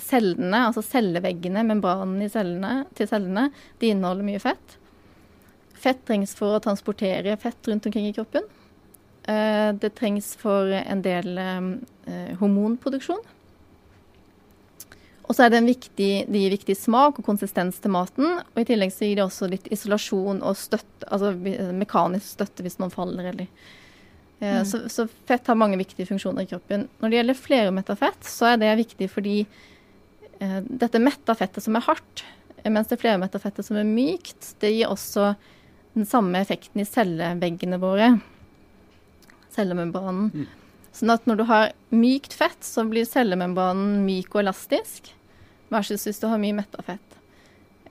cellene, 0.00 0.62
altså 0.68 0.84
celleveggene, 0.86 1.64
membranen 1.66 2.30
cellene, 2.32 2.84
til 2.96 3.10
cellene. 3.10 3.48
De 3.82 3.90
inneholder 3.90 4.24
mye 4.24 4.40
fett. 4.40 4.76
Fett 5.80 6.00
trengs 6.08 6.32
for 6.38 6.56
å 6.56 6.62
transportere 6.62 7.36
fett 7.40 7.68
rundt 7.68 7.88
omkring 7.90 8.08
i 8.08 8.14
kroppen. 8.16 8.46
Eh, 9.28 9.68
det 9.76 9.92
trengs 9.98 10.32
for 10.40 10.72
en 10.80 11.04
del 11.04 11.36
eh, 11.42 12.32
hormonproduksjon. 12.40 13.20
Og 15.30 15.36
så 15.36 15.44
er 15.46 15.52
det 15.52 15.60
viktig, 15.62 16.08
det 16.26 16.40
gir 16.42 16.54
viktig 16.56 16.74
smak 16.74 17.20
og 17.20 17.26
konsistens 17.26 17.76
til 17.82 17.92
maten. 17.94 18.40
Og 18.50 18.62
i 18.62 18.66
tillegg 18.66 18.90
så 18.94 19.06
gir 19.06 19.20
det 19.20 19.26
også 19.26 19.50
litt 19.50 19.68
isolasjon 19.70 20.40
og 20.46 20.58
støtte, 20.58 21.06
altså 21.06 21.34
mekanisk 21.74 22.38
støtte 22.38 22.66
hvis 22.66 22.80
man 22.82 22.90
faller 22.94 23.30
eller 23.30 23.46
eh, 23.46 23.76
mm. 24.40 24.64
så, 24.64 24.82
så, 24.88 25.06
fett 25.28 25.46
har 25.46 25.58
mange 25.58 25.78
viktige 25.80 26.08
funksjoner 26.08 26.46
i 26.46 26.50
kroppen. 26.50 26.86
Når 27.00 27.12
det 27.12 27.20
gjelder 27.20 27.38
flermetta 27.38 27.96
fett, 27.98 28.24
så 28.24 28.52
er 28.52 28.60
det 28.62 28.72
viktig 28.80 29.10
fordi 29.12 29.38
eh, 29.42 30.60
dette 30.64 31.02
metta 31.02 31.36
fettet 31.36 31.66
som 31.66 31.76
er 31.76 31.84
hardt, 31.84 32.24
mens 32.64 32.90
det 32.90 33.00
flermetta 33.00 33.40
fettet 33.40 33.66
som 33.66 33.78
er 33.80 33.88
mykt, 33.88 34.54
det 34.60 34.72
gir 34.74 34.92
også 34.92 35.34
den 35.96 36.06
samme 36.06 36.40
effekten 36.40 36.82
i 36.82 36.88
celleveggene 36.88 37.80
våre. 37.82 38.14
Cellemembranen. 39.54 40.30
Mm. 40.34 40.48
Sånn 40.94 41.14
at 41.14 41.26
når 41.28 41.40
du 41.40 41.46
har 41.48 41.72
mykt 41.94 42.34
fett, 42.36 42.60
så 42.66 42.84
blir 42.88 43.08
cellemembranen 43.08 44.02
myk 44.06 44.34
og 44.34 44.44
elastisk 44.44 45.12
versus 45.70 46.06
hvis 46.06 46.20
du 46.22 46.28
har 46.30 46.40
mye 46.42 46.56
metta 46.56 46.82
fett. 46.86 47.18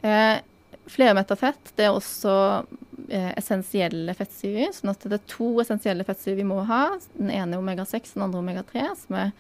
Eh, 0.02 0.38
Flermetta 0.90 1.36
fett 1.38 1.74
det 1.78 1.86
er 1.86 1.96
også 1.96 2.32
eh, 2.34 2.78
essensielle 3.10 4.14
fettsyrer. 4.14 4.74
sånn 4.76 4.92
at 4.92 5.06
det 5.10 5.18
er 5.18 5.26
to 5.32 5.48
essensielle 5.64 6.06
fettsyrer 6.06 6.38
vi 6.38 6.48
må 6.48 6.60
ha. 6.70 6.84
Den 7.16 7.32
ene 7.34 7.58
er 7.58 7.64
omega-6, 7.64 8.14
den 8.16 8.26
andre 8.28 8.44
omega-3, 8.44 8.86
som 9.04 9.18
er 9.18 9.34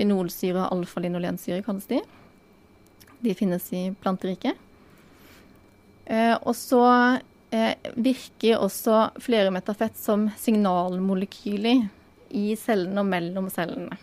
linolsyre 0.00 0.64
og 0.64 0.78
alfa-linolensyre, 0.78 1.62
kalles 1.66 1.88
de. 1.90 2.00
De 3.20 3.36
finnes 3.36 3.66
i 3.76 3.90
planteriket. 4.00 4.58
Eh, 6.10 6.34
og 6.40 6.54
så 6.58 6.84
eh, 7.54 7.74
virker 7.94 8.58
også 8.58 9.10
flere 9.22 9.52
fett 9.74 9.98
som 9.98 10.30
signalmolekyler 10.40 11.84
i 12.30 12.54
cellene 12.56 13.02
og 13.02 13.10
mellom 13.10 13.50
cellene. 13.52 13.98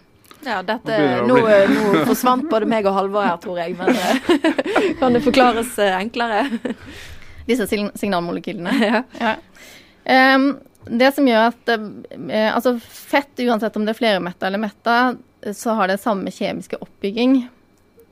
Ja, 0.46 0.62
dette, 0.64 0.98
nå, 1.26 1.40
nå, 1.42 2.04
forsvant 2.06 2.46
både 2.52 2.68
meg 2.70 2.86
og 2.88 2.94
Halvor 2.96 3.26
her, 3.26 3.38
tror 3.42 3.58
jeg. 3.60 3.76
Men 3.80 3.96
eh, 3.98 4.94
kan 5.02 5.16
det 5.16 5.24
forklares 5.26 5.74
eh, 5.82 5.96
enklere? 5.98 6.46
Disse 7.48 7.68
signalmolekylene. 7.68 8.74
Ja. 8.88 9.04
ja. 9.20 9.36
Um, 10.36 10.54
det 10.88 11.10
som 11.12 11.26
gjør 11.28 11.50
at 11.50 11.70
uh, 11.74 12.54
Altså 12.54 12.78
fett, 12.80 13.34
uansett 13.44 13.76
om 13.76 13.84
det 13.84 13.92
er 13.92 14.00
flermetta 14.00 14.48
eller 14.48 14.62
metta, 14.62 15.18
så 15.54 15.76
har 15.76 15.92
det 15.92 16.00
samme 16.00 16.32
kjemiske 16.32 16.80
oppbygging. 16.80 17.42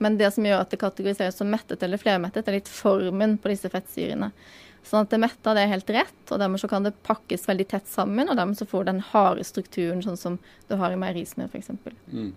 Men 0.04 0.17
det 0.19 0.34
som 0.36 0.45
gjør 0.45 0.65
at 0.65 0.74
det 0.74 0.82
kategoriseres 0.82 1.39
som 1.39 1.50
mettet 1.52 1.84
eller 1.84 2.00
flermettet, 2.02 2.48
er 2.48 2.58
litt 2.60 2.71
formen 2.71 3.38
på 3.39 3.52
disse 3.52 3.71
fettsyrene. 3.71 4.32
Sånn 4.86 5.08
at 5.08 5.13
det 5.13 5.21
metta 5.24 5.56
det 5.58 5.63
er 5.65 5.71
helt 5.71 5.89
rett, 5.89 6.17
og 6.30 6.41
dermed 6.41 6.62
så 6.62 6.69
kan 6.69 6.86
det 6.86 6.93
pakkes 7.08 7.48
veldig 7.50 7.65
tett 7.71 7.88
sammen. 7.89 8.30
Og 8.30 8.38
dermed 8.38 8.60
så 8.60 8.67
får 8.69 8.84
du 8.84 8.91
den 8.91 9.06
harde 9.13 9.45
strukturen 9.48 10.04
sånn 10.06 10.19
som 10.19 10.36
du 10.69 10.76
har 10.78 10.93
i 10.93 11.00
meierismør 11.00 11.50
f.eks. 11.50 11.71
Mm. 12.12 12.34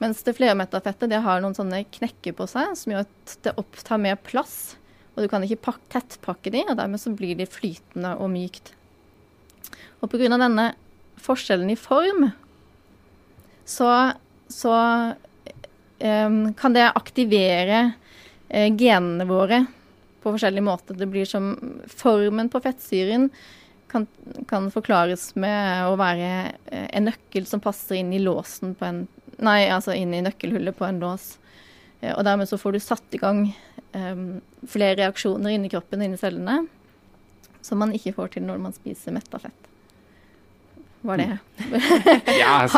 Mens 0.00 0.22
det 0.24 0.36
flermetta 0.38 0.80
fettet 0.84 1.10
det 1.10 1.22
har 1.24 1.42
noen 1.42 1.56
sånne 1.56 1.82
knekker 1.92 2.36
på 2.38 2.46
seg 2.48 2.76
som 2.78 2.94
gjør 2.94 3.08
at 3.08 3.34
det 3.44 3.56
opptar 3.60 4.00
mer 4.00 4.20
plass. 4.22 4.76
Og 5.14 5.24
du 5.24 5.30
kan 5.30 5.44
ikke 5.44 5.74
tettpakke 5.92 6.52
de, 6.54 6.64
og 6.68 6.78
dermed 6.78 7.02
så 7.02 7.12
blir 7.14 7.38
de 7.38 7.48
flytende 7.50 8.14
og 8.20 8.30
mykt. 8.32 8.72
Og 10.00 10.10
pga. 10.12 10.30
denne 10.36 10.70
forskjellen 11.20 11.72
i 11.72 11.76
form, 11.76 12.30
så, 13.68 13.90
så 14.48 14.74
um, 16.00 16.38
kan 16.56 16.76
det 16.76 16.88
aktivere 16.88 17.82
uh, 17.90 18.68
genene 18.70 19.26
våre 19.28 19.64
på 20.22 20.32
forskjellige 20.34 20.64
måter. 20.64 20.96
Det 20.96 21.08
blir 21.10 21.28
som 21.28 21.52
Formen 21.88 22.50
på 22.52 22.60
fettsyren 22.64 23.28
kan, 23.90 24.06
kan, 24.48 24.70
forklares 24.70 25.32
med 25.40 25.86
å 25.88 25.96
være 25.98 26.30
eh, 26.70 26.86
en 26.94 27.08
nøkkel 27.08 27.46
som 27.48 27.62
passer 27.64 28.00
inn 28.00 28.12
i 28.14 28.22
låsen 28.22 28.76
på 28.78 28.86
en 28.86 29.06
Nei, 29.40 29.70
altså 29.72 29.94
inn 29.96 30.10
i 30.12 30.18
nøkkelhullet 30.20 30.76
på 30.76 30.84
en 30.84 30.98
lås. 31.00 31.38
Eh, 32.00 32.14
og 32.14 32.24
dermed 32.26 32.48
så 32.48 32.58
får 32.60 32.76
du 32.76 32.82
satt 32.84 33.16
i 33.16 33.20
gang 33.20 33.46
um, 33.92 34.40
flere 34.68 34.98
reaksjoner 35.02 35.56
inni 35.56 35.72
kroppen 35.72 36.02
og 36.02 36.10
inni 36.10 36.20
cellene 36.20 36.62
som 37.64 37.80
man 37.80 37.92
ikke 37.96 38.14
får 38.16 38.36
til 38.36 38.46
når 38.46 38.62
man 38.62 38.74
spiser 38.76 39.14
metta 39.14 39.40
fett. 39.40 39.66
Var 41.00 41.16
det 41.16 41.38
Ja. 42.40 42.68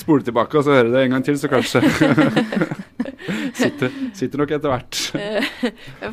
Spole 0.00 0.24
tilbake 0.24 0.56
og 0.56 0.64
så 0.64 0.78
høre 0.78 0.92
det 0.92 1.02
en 1.04 1.16
gang 1.16 1.24
til, 1.24 1.36
så 1.40 1.50
kanskje 1.52 1.82
sitter, 3.60 3.92
sitter, 4.16 4.40
nok 4.40 4.54
etter 4.56 4.72
hvert. 4.72 5.00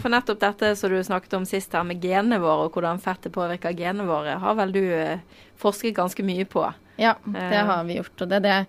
For 0.01 0.11
nettopp 0.11 0.41
dette 0.41 0.73
som 0.79 0.91
du 0.91 0.99
snakket 1.03 1.37
om 1.37 1.47
sist 1.47 1.75
her 1.75 1.85
med 1.87 2.03
genene 2.03 2.41
våre, 2.43 2.67
og 2.67 2.75
hvordan 2.75 2.99
fettet 3.03 3.35
påvirker 3.35 3.75
genene 3.77 4.07
våre, 4.09 4.35
har 4.41 4.57
vel 4.59 4.75
du 4.75 4.83
eh, 4.83 5.23
forsket 5.59 5.95
ganske 5.95 6.25
mye 6.27 6.47
på? 6.49 6.65
Ja, 6.99 7.15
det 7.23 7.47
eh. 7.47 7.65
har 7.69 7.87
vi 7.87 7.99
gjort. 8.01 8.17
og 8.19 8.31
det 8.31 8.41
er 8.41 8.47
det 8.47 8.59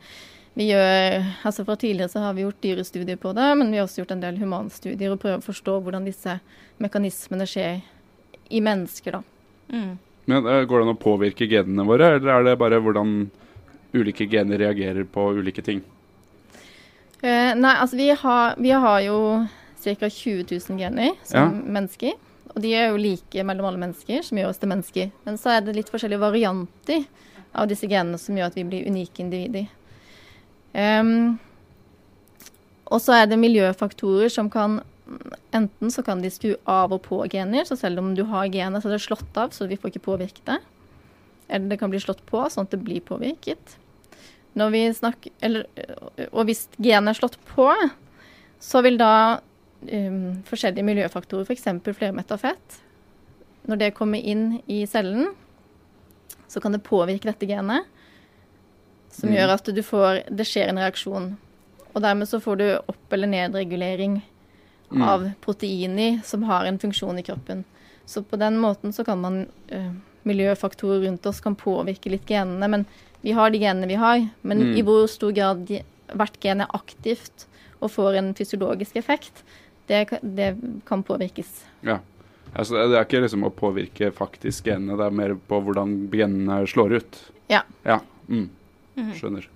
vi 0.59 0.73
gjør, 0.73 1.23
altså 1.47 1.63
Fra 1.63 1.77
tidligere 1.79 2.11
så 2.11 2.25
har 2.25 2.35
vi 2.35 2.43
gjort 2.43 2.63
dyrestudier 2.65 3.19
på 3.23 3.31
det, 3.37 3.47
men 3.61 3.71
vi 3.71 3.79
har 3.79 3.87
også 3.87 4.01
gjort 4.01 4.17
en 4.17 4.25
del 4.25 4.41
humanstudier 4.41 5.13
og 5.15 5.21
prøver 5.23 5.39
å 5.39 5.45
forstå 5.45 5.77
hvordan 5.85 6.09
disse 6.09 6.35
mekanismene 6.83 7.47
skjer 7.47 7.85
i 8.51 8.63
mennesker. 8.65 9.21
da. 9.21 9.21
Mm. 9.71 9.93
Men 10.27 10.49
eh, 10.51 10.65
Går 10.67 10.83
det 10.83 10.89
an 10.89 10.97
å 10.97 10.99
påvirke 10.99 11.47
genene 11.47 11.87
våre, 11.87 12.11
eller 12.17 12.33
er 12.35 12.49
det 12.49 12.57
bare 12.59 12.83
hvordan 12.83 13.15
ulike 13.95 14.27
gener 14.27 14.59
reagerer 14.59 15.07
på 15.07 15.29
ulike 15.39 15.63
ting? 15.63 15.85
Uh, 17.23 17.55
nei, 17.55 17.77
altså 17.79 17.99
vi 17.99 18.11
har, 18.11 18.59
vi 18.59 18.75
har 18.75 18.99
jo 19.07 19.23
ca. 19.79 20.11
20 20.11 20.43
000 20.59 20.83
gener 20.83 21.15
som 21.23 21.39
ja. 21.39 21.71
mennesker. 21.79 22.19
Og 22.51 22.61
de 22.67 22.75
er 22.75 22.91
jo 22.91 22.99
like 22.99 23.47
mellom 23.47 23.71
alle 23.71 23.85
mennesker, 23.87 24.27
som 24.27 24.43
gjør 24.43 24.51
oss 24.51 24.59
til 24.59 24.75
mennesker. 24.75 25.15
Men 25.23 25.39
så 25.39 25.55
er 25.55 25.63
det 25.63 25.79
litt 25.79 25.95
forskjellige 25.95 26.27
varianter 26.27 27.07
av 27.55 27.71
disse 27.71 27.87
genene 27.87 28.19
som 28.19 28.35
gjør 28.35 28.51
at 28.51 28.59
vi 28.59 28.67
blir 28.67 28.91
unike 28.91 29.23
individer. 29.23 29.71
Um, 30.75 31.39
og 32.89 33.01
så 33.05 33.21
er 33.21 33.29
det 33.29 33.41
miljøfaktorer 33.41 34.33
som 34.33 34.51
kan 34.53 34.81
Enten 35.57 35.89
så 35.89 36.03
kan 36.05 36.21
de 36.21 36.29
skru 36.29 36.51
av 36.69 36.93
og 36.93 37.01
på 37.07 37.23
gener, 37.33 37.65
så 37.65 37.79
selv 37.81 38.03
om 38.03 38.11
du 38.13 38.27
har 38.29 38.51
genet, 38.53 38.83
så 38.85 38.91
er 38.91 38.99
det 38.99 39.05
slått 39.07 39.39
av, 39.41 39.55
så 39.57 39.65
vi 39.65 39.79
får 39.81 39.95
ikke 39.95 40.03
påvirke 40.05 40.43
det. 40.45 40.59
Eller 41.49 41.71
det 41.71 41.79
kan 41.81 41.89
bli 41.89 42.01
slått 42.03 42.21
på, 42.29 42.43
sånn 42.53 42.69
at 42.69 42.75
det 42.75 42.83
blir 42.85 43.01
påvirket. 43.01 43.79
Snakker, 44.53 45.33
eller, 45.41 45.65
og 46.29 46.45
hvis 46.45 46.67
genet 46.77 47.15
er 47.15 47.17
slått 47.17 47.39
på, 47.49 47.71
så 48.61 48.83
vil 48.85 49.01
da 49.01 49.41
um, 49.89 50.45
forskjellige 50.45 50.89
miljøfaktorer, 50.91 51.49
f.eks. 51.49 51.71
flermetta 51.89 52.37
fett, 52.45 52.81
når 53.65 53.81
det 53.81 53.95
kommer 53.97 54.21
inn 54.21 54.59
i 54.69 54.83
cellen, 54.91 55.33
så 56.53 56.61
kan 56.61 56.77
det 56.77 56.85
påvirke 56.85 57.31
dette 57.31 57.49
genet, 57.49 57.89
som 59.19 59.29
mm. 59.29 59.37
gjør 59.37 59.55
at 59.57 59.71
du 59.75 59.83
får 59.83 60.23
Det 60.31 60.47
skjer 60.47 60.71
en 60.71 60.81
reaksjon. 60.81 61.31
Og 61.93 62.03
dermed 62.05 62.31
så 62.31 62.41
får 62.41 62.61
du 62.61 62.67
opp- 62.79 63.15
eller 63.17 63.31
nedregulering 63.31 64.21
mm. 64.93 65.03
av 65.03 65.31
proteiner 65.45 66.21
som 66.25 66.45
har 66.47 66.69
en 66.69 66.79
funksjon 66.79 67.19
i 67.19 67.25
kroppen. 67.27 67.65
Så 68.07 68.23
på 68.23 68.39
den 68.41 68.59
måten 68.63 68.93
så 68.93 69.05
kan 69.05 69.21
man 69.21 69.47
uh, 69.73 69.93
Miljøfaktorer 70.29 71.07
rundt 71.07 71.27
oss 71.27 71.41
kan 71.41 71.57
påvirke 71.57 72.11
litt 72.13 72.29
genene, 72.29 72.69
men 72.69 72.85
vi 73.25 73.33
har 73.37 73.51
de 73.51 73.61
genene 73.63 73.89
vi 73.89 73.97
har, 73.99 74.27
men 74.43 74.61
mm. 74.63 74.75
i 74.79 74.85
hvor 74.87 75.07
stor 75.11 75.33
grad 75.35 75.65
de, 75.69 75.81
hvert 76.13 76.37
gen 76.43 76.63
er 76.65 76.75
aktivt 76.77 77.47
og 77.79 77.93
får 77.95 78.19
en 78.21 78.31
fysiologisk 78.37 78.99
effekt, 79.01 79.43
det, 79.89 80.19
det 80.23 80.51
kan 80.87 81.03
påvirkes. 81.07 81.63
Ja. 81.87 81.99
Altså, 82.53 82.77
det 82.89 82.97
er 82.97 83.07
ikke 83.07 83.23
liksom 83.25 83.47
å 83.47 83.53
påvirke 83.55 84.11
faktisk 84.15 84.69
genene, 84.69 84.99
det 85.01 85.09
er 85.09 85.17
mer 85.17 85.35
på 85.49 85.61
hvordan 85.65 85.97
genene 86.13 86.63
slår 86.69 86.99
ut? 87.01 87.21
Ja. 87.53 87.63
ja. 87.89 88.01
Mm. 88.29 88.49
Mhm. 88.99 89.15
Skjønner. 89.19 89.49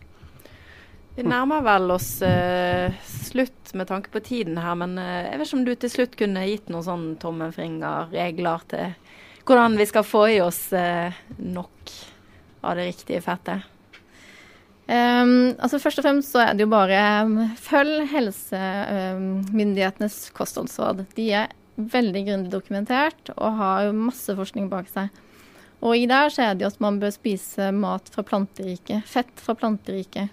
Vi 1.13 1.27
nærmer 1.29 1.61
vel 1.61 1.91
oss 1.93 2.23
uh, 2.25 2.89
slutt 3.05 3.75
med 3.77 3.91
tanke 3.91 4.09
på 4.15 4.23
tiden 4.25 4.57
her, 4.57 4.73
men 4.81 4.97
uh, 4.97 5.29
jeg 5.29 5.39
vet 5.39 5.51
ikke 5.51 5.59
om 5.59 5.67
du 5.67 5.75
til 5.77 5.93
slutt 5.93 6.17
kunne 6.17 6.47
gitt 6.49 6.73
noen 6.73 6.87
sånn 6.87 7.05
tommelfingerregler 7.21 8.65
til 8.71 8.95
hvordan 9.45 9.77
vi 9.77 9.85
skal 9.91 10.07
få 10.07 10.23
i 10.33 10.41
oss 10.41 10.63
uh, 10.73 11.13
nok 11.37 11.93
av 12.63 12.79
det 12.79 12.87
riktige 12.89 13.21
fettet? 13.25 13.61
Um, 14.93 15.55
altså 15.63 15.79
Først 15.79 15.99
og 16.01 16.05
fremst 16.07 16.33
så 16.35 16.41
er 16.43 16.53
det 16.57 16.65
jo 16.65 16.71
bare 16.73 16.99
um, 17.27 17.37
følg 17.61 18.09
helsemyndighetenes 18.11 20.17
um, 20.27 20.33
kostholdsråd. 20.37 20.97
De 21.17 21.27
er 21.43 21.47
veldig 21.77 22.23
grundig 22.27 22.53
dokumentert 22.53 23.31
og 23.37 23.57
har 23.61 23.77
jo 23.87 23.93
masse 24.09 24.37
forskning 24.37 24.71
bak 24.73 24.87
seg. 24.93 25.09
Og 25.83 25.99
i 25.99 26.07
der 26.07 26.31
så 26.31 26.47
er 26.47 26.55
det 26.55 26.65
jo 26.67 26.71
at 26.71 26.81
man 26.83 27.01
bør 27.03 27.11
spise 27.15 27.73
mat 27.75 28.07
fra 28.15 28.23
planteriket. 28.27 29.03
Fett 29.09 29.43
fra 29.43 29.57
planteriket. 29.59 30.31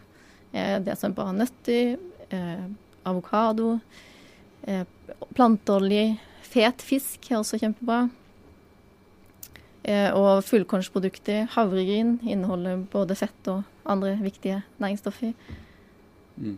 Eh, 0.53 0.77
det 0.85 0.97
som 0.99 1.09
er 1.09 1.17
bra 1.17 1.31
nøtter, 1.33 1.97
eh, 2.29 2.67
avokado, 3.09 3.79
eh, 4.67 4.85
planteolje, 5.33 6.19
fet 6.45 6.85
fisk 6.85 7.31
er 7.31 7.39
også 7.41 7.59
kjempebra. 7.61 8.09
Eh, 9.83 10.13
og 10.13 10.43
fullkornsprodukter, 10.45 11.47
havregryn, 11.55 12.19
inneholder 12.27 12.85
både 12.91 13.15
fett 13.17 13.47
og 13.49 13.63
andre 13.89 14.17
viktige 14.21 14.61
næringsstoffer 14.77 15.31
i. 15.31 15.35
Mm. 16.37 16.57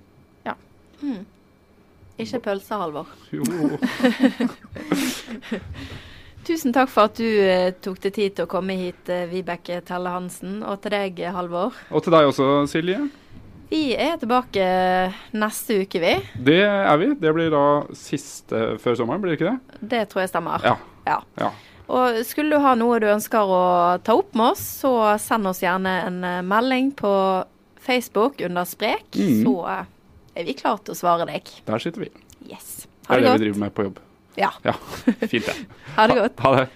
Ikke 2.20 2.40
pølse, 2.40 2.78
Halvor. 2.78 3.08
Jo. 3.34 3.42
Tusen 6.52 6.74
takk 6.76 6.90
for 6.92 7.08
at 7.08 7.16
du 7.16 7.24
eh, 7.24 7.70
tok 7.80 8.02
deg 8.04 8.12
tid 8.12 8.34
til 8.36 8.44
å 8.44 8.50
komme 8.52 8.76
hit, 8.76 9.08
eh, 9.08 9.24
Vibeke 9.32 9.78
Telle 9.88 10.12
Hansen. 10.12 10.58
Og 10.68 10.82
til 10.84 10.92
deg, 10.92 11.22
Halvor. 11.32 11.78
Og 11.96 12.04
til 12.04 12.12
deg 12.12 12.28
også, 12.28 12.48
Silje. 12.68 12.98
Vi 13.72 13.94
er 13.96 14.18
tilbake 14.20 14.66
neste 15.32 15.78
uke, 15.86 16.02
vi. 16.04 16.18
Det 16.36 16.60
er 16.68 16.98
vi. 17.00 17.08
Det 17.22 17.32
blir 17.38 17.54
da 17.54 17.64
siste 17.96 18.74
før 18.84 19.00
sommeren, 19.00 19.24
blir 19.24 19.32
det 19.32 19.40
ikke 19.40 19.54
det? 19.54 19.80
Det 19.94 20.04
tror 20.12 20.26
jeg 20.26 20.34
stemmer. 20.34 20.68
Ja. 20.68 20.76
Ja. 21.08 21.22
ja. 21.40 21.54
Og 21.88 22.20
skulle 22.28 22.60
du 22.60 22.66
ha 22.68 22.76
noe 22.76 23.00
du 23.00 23.08
ønsker 23.14 23.48
å 23.48 23.64
ta 24.04 24.20
opp 24.20 24.36
med 24.36 24.58
oss, 24.58 24.68
så 24.84 24.94
send 25.24 25.48
oss 25.48 25.64
gjerne 25.64 25.98
en 26.10 26.22
eh, 26.28 26.44
melding 26.44 26.92
på 27.00 27.16
Facebook 27.80 28.44
under 28.44 28.68
Sprek. 28.68 29.08
Mm. 29.16 29.46
Så 29.48 29.58
eh, 29.72 29.84
er 30.36 30.52
vi 30.52 30.60
klare 30.60 30.84
til 30.84 31.00
å 31.00 31.02
svare 31.06 31.32
deg. 31.32 31.48
Der 31.72 31.88
sitter 31.88 32.10
vi. 32.10 32.12
Yes. 32.52 32.90
Ha 33.08 33.16
Det 33.16 33.24
det 33.24 33.24
er 33.24 33.24
det 33.24 33.32
det 33.32 33.40
vi 33.40 33.46
driver 33.48 33.70
med 33.70 33.78
på 33.80 33.88
jobb. 33.88 34.08
Ja. 34.40 34.50
Ja, 34.64 34.74
fint 35.28 35.46
det. 35.46 35.56
Ha 35.98 36.08
det 36.08 36.16
godt. 36.16 36.40
Ha 36.40 36.54
det. 36.56 36.68